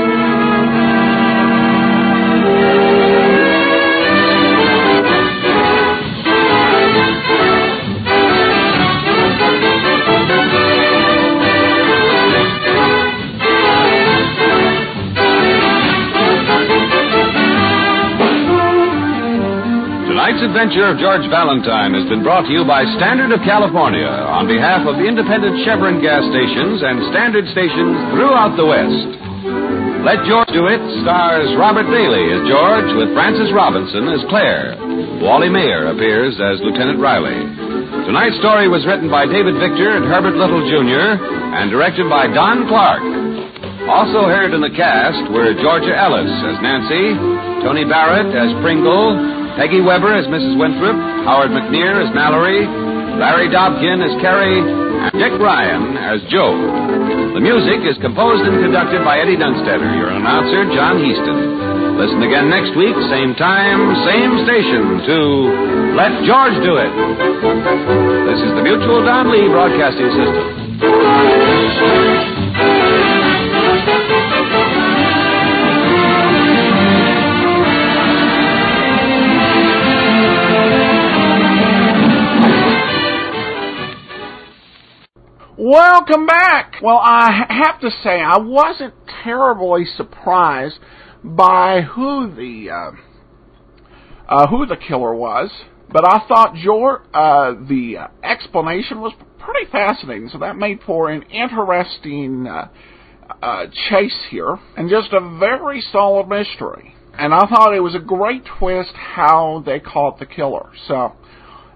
adventure 20.41 20.89
of 20.89 20.97
George 20.97 21.21
Valentine 21.29 21.93
has 21.93 22.09
been 22.09 22.23
brought 22.23 22.47
to 22.47 22.51
you 22.51 22.65
by 22.65 22.81
Standard 22.97 23.29
of 23.31 23.45
California 23.45 24.07
on 24.07 24.47
behalf 24.47 24.87
of 24.87 24.97
independent 25.05 25.63
Chevron 25.63 26.01
gas 26.01 26.25
stations 26.33 26.81
and 26.81 27.13
Standard 27.13 27.45
stations 27.53 27.93
throughout 28.17 28.57
the 28.57 28.65
West. 28.65 29.26
Let 30.07 30.23
George 30.23 30.47
Do 30.55 30.71
It 30.71 30.79
stars 31.03 31.51
Robert 31.59 31.83
Bailey 31.91 32.31
as 32.31 32.47
George 32.47 32.95
with 32.95 33.11
Frances 33.11 33.51
Robinson 33.51 34.07
as 34.07 34.23
Claire. 34.31 34.79
Wally 35.19 35.51
Maher 35.51 35.91
appears 35.91 36.31
as 36.39 36.63
Lieutenant 36.63 37.03
Riley. 37.03 37.35
Tonight's 38.07 38.39
story 38.39 38.71
was 38.71 38.87
written 38.87 39.11
by 39.11 39.27
David 39.27 39.59
Victor 39.59 39.99
and 39.99 40.07
Herbert 40.07 40.39
Little 40.39 40.63
Jr. 40.63 41.19
and 41.59 41.67
directed 41.67 42.07
by 42.07 42.31
Don 42.31 42.71
Clark. 42.71 43.03
Also 43.91 44.31
heard 44.31 44.55
in 44.55 44.63
the 44.63 44.71
cast 44.71 45.27
were 45.27 45.51
Georgia 45.59 45.91
Ellis 45.91 46.31
as 46.55 46.55
Nancy, 46.63 47.11
Tony 47.67 47.83
Barrett 47.83 48.31
as 48.31 48.55
Pringle, 48.63 49.11
Peggy 49.59 49.83
Weber 49.83 50.15
as 50.15 50.23
Mrs. 50.31 50.55
Winthrop, 50.55 50.95
Howard 51.27 51.51
McNear 51.51 51.99
as 51.99 52.15
Mallory, 52.15 52.63
Larry 53.19 53.51
Dobkin 53.51 53.99
as 53.99 54.15
Carey, 54.23 54.55
and 54.55 55.11
Dick 55.19 55.35
Ryan 55.35 55.99
as 55.99 56.23
Joe. 56.31 56.86
The 57.37 57.45
music 57.45 57.85
is 57.85 57.93
composed 58.01 58.41
and 58.49 58.65
conducted 58.65 59.05
by 59.05 59.21
Eddie 59.21 59.37
Dunstedter, 59.37 59.93
your 59.93 60.09
announcer, 60.09 60.65
John 60.73 60.97
Heistand. 60.97 62.01
Listen 62.01 62.17
again 62.25 62.49
next 62.49 62.73
week, 62.73 62.97
same 63.13 63.37
time, 63.37 63.77
same 64.09 64.41
station, 64.41 65.05
to 65.05 65.17
Let 65.93 66.17
George 66.25 66.57
Do 66.65 66.81
It. 66.81 66.89
This 68.25 68.41
is 68.41 68.57
the 68.57 68.65
Mutual 68.65 69.05
Don 69.05 69.29
Lee 69.29 69.45
Broadcasting 69.53 70.09
System. 70.17 70.57
Welcome 85.69 86.25
back. 86.25 86.75
Well, 86.81 86.95
I 87.03 87.45
have 87.49 87.81
to 87.81 87.91
say 88.01 88.21
I 88.21 88.37
wasn't 88.37 88.93
terribly 89.21 89.83
surprised 89.97 90.79
by 91.25 91.81
who 91.81 92.33
the 92.33 92.69
uh, 92.71 92.91
uh, 94.29 94.47
who 94.47 94.65
the 94.65 94.77
killer 94.77 95.13
was, 95.13 95.51
but 95.91 96.05
I 96.05 96.25
thought 96.25 96.55
your, 96.55 97.03
uh, 97.13 97.53
the 97.67 97.97
uh, 97.97 98.07
explanation 98.23 99.01
was 99.01 99.11
pretty 99.39 99.69
fascinating. 99.69 100.29
So 100.31 100.37
that 100.37 100.55
made 100.55 100.79
for 100.85 101.09
an 101.09 101.23
interesting 101.23 102.47
uh, 102.47 102.69
uh, 103.41 103.65
chase 103.89 104.27
here, 104.29 104.57
and 104.77 104.89
just 104.89 105.11
a 105.11 105.37
very 105.37 105.83
solid 105.91 106.29
mystery. 106.29 106.95
And 107.11 107.33
I 107.33 107.41
thought 107.41 107.75
it 107.75 107.81
was 107.81 107.93
a 107.93 107.99
great 107.99 108.43
twist 108.57 108.93
how 108.93 109.63
they 109.65 109.81
caught 109.81 110.17
the 110.17 110.27
killer. 110.27 110.71
So, 110.87 111.11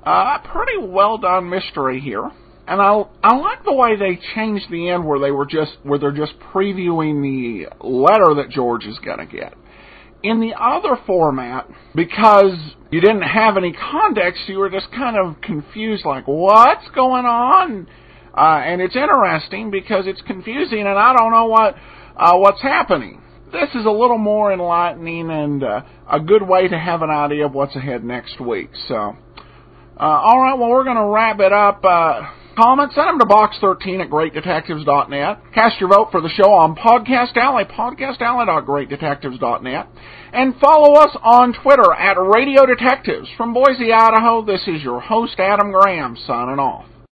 uh, 0.06 0.38
a 0.40 0.48
pretty 0.48 0.78
well 0.78 1.18
done 1.18 1.50
mystery 1.50 2.00
here. 2.00 2.32
And 2.68 2.82
I 2.82 3.04
I 3.24 3.36
like 3.36 3.64
the 3.66 3.74
way 3.74 3.98
they 3.98 4.20
changed 4.36 4.70
the 4.70 4.90
end 4.90 5.06
where 5.06 5.20
they 5.20 5.32
were 5.32 5.46
just 5.46 5.72
where 5.84 6.00
they're 6.00 6.12
just 6.12 6.34
previewing 6.54 7.22
the 7.22 7.68
letter 7.86 8.36
that 8.36 8.50
George 8.50 8.86
is 8.86 8.98
going 9.00 9.20
to 9.20 9.26
get. 9.26 9.54
In 10.24 10.40
the 10.40 10.54
other 10.54 10.98
format, 11.08 11.68
because 11.96 12.54
you 12.92 13.02
didn't 13.02 13.24
have 13.24 13.58
any 13.58 13.74
context, 13.74 14.44
you 14.48 14.60
were 14.60 14.70
just 14.70 14.92
kind 14.92 15.18
of 15.18 15.42
confused, 15.42 16.06
like 16.06 16.26
what's 16.28 16.88
going 16.94 17.26
on. 17.26 17.88
Uh, 18.38 18.62
and 18.64 18.82
it's 18.82 18.96
interesting 18.96 19.72
because 19.72 20.06
it's 20.08 20.22
confusing, 20.22 20.82
and 20.82 21.00
I 21.00 21.14
don't 21.18 21.32
know 21.32 21.48
what 21.48 21.76
uh, 22.16 22.38
what's 22.38 22.62
happening. 22.62 23.22
This 23.52 23.70
is 23.76 23.86
a 23.86 23.92
little 23.92 24.20
more 24.20 24.54
enlightening 24.54 25.30
and 25.30 25.64
uh, 25.64 25.82
a 26.10 26.20
good 26.20 26.42
way 26.42 26.68
to 26.68 26.80
have 26.80 27.02
an 27.02 27.10
idea 27.10 27.48
of 27.48 27.54
what's 27.54 27.76
ahead 27.76 28.04
next 28.04 28.40
week. 28.40 28.70
So, 28.88 28.96
uh, 28.96 30.00
all 30.00 30.40
right, 30.40 30.58
well 30.58 30.70
we're 30.70 30.86
going 30.86 30.96
to 30.96 31.06
wrap 31.06 31.40
it 31.42 31.52
up. 31.52 31.84
Comments, 32.58 32.94
send 32.94 33.08
them 33.08 33.20
to 33.20 33.26
box13 33.26 34.02
at 34.02 34.10
greatdetectives.net. 34.10 35.40
Cast 35.54 35.80
your 35.80 35.88
vote 35.90 36.10
for 36.12 36.20
the 36.22 36.28
show 36.30 36.52
on 36.52 36.76
Podcast 36.76 37.38
Alley, 37.38 37.64
podcastalley.greatdetectives.net. 37.64 39.88
And 40.34 40.56
follow 40.60 40.96
us 41.00 41.16
on 41.24 41.54
Twitter 41.62 41.94
at 41.94 42.18
Radio 42.20 42.66
Detectives. 42.66 43.30
From 43.38 43.54
Boise, 43.54 43.94
Idaho, 43.94 44.44
this 44.46 44.68
is 44.68 44.84
your 44.84 45.00
host, 45.00 45.40
Adam 45.40 45.72
Graham, 45.72 46.18
signing 46.28 46.60
off. 46.60 46.91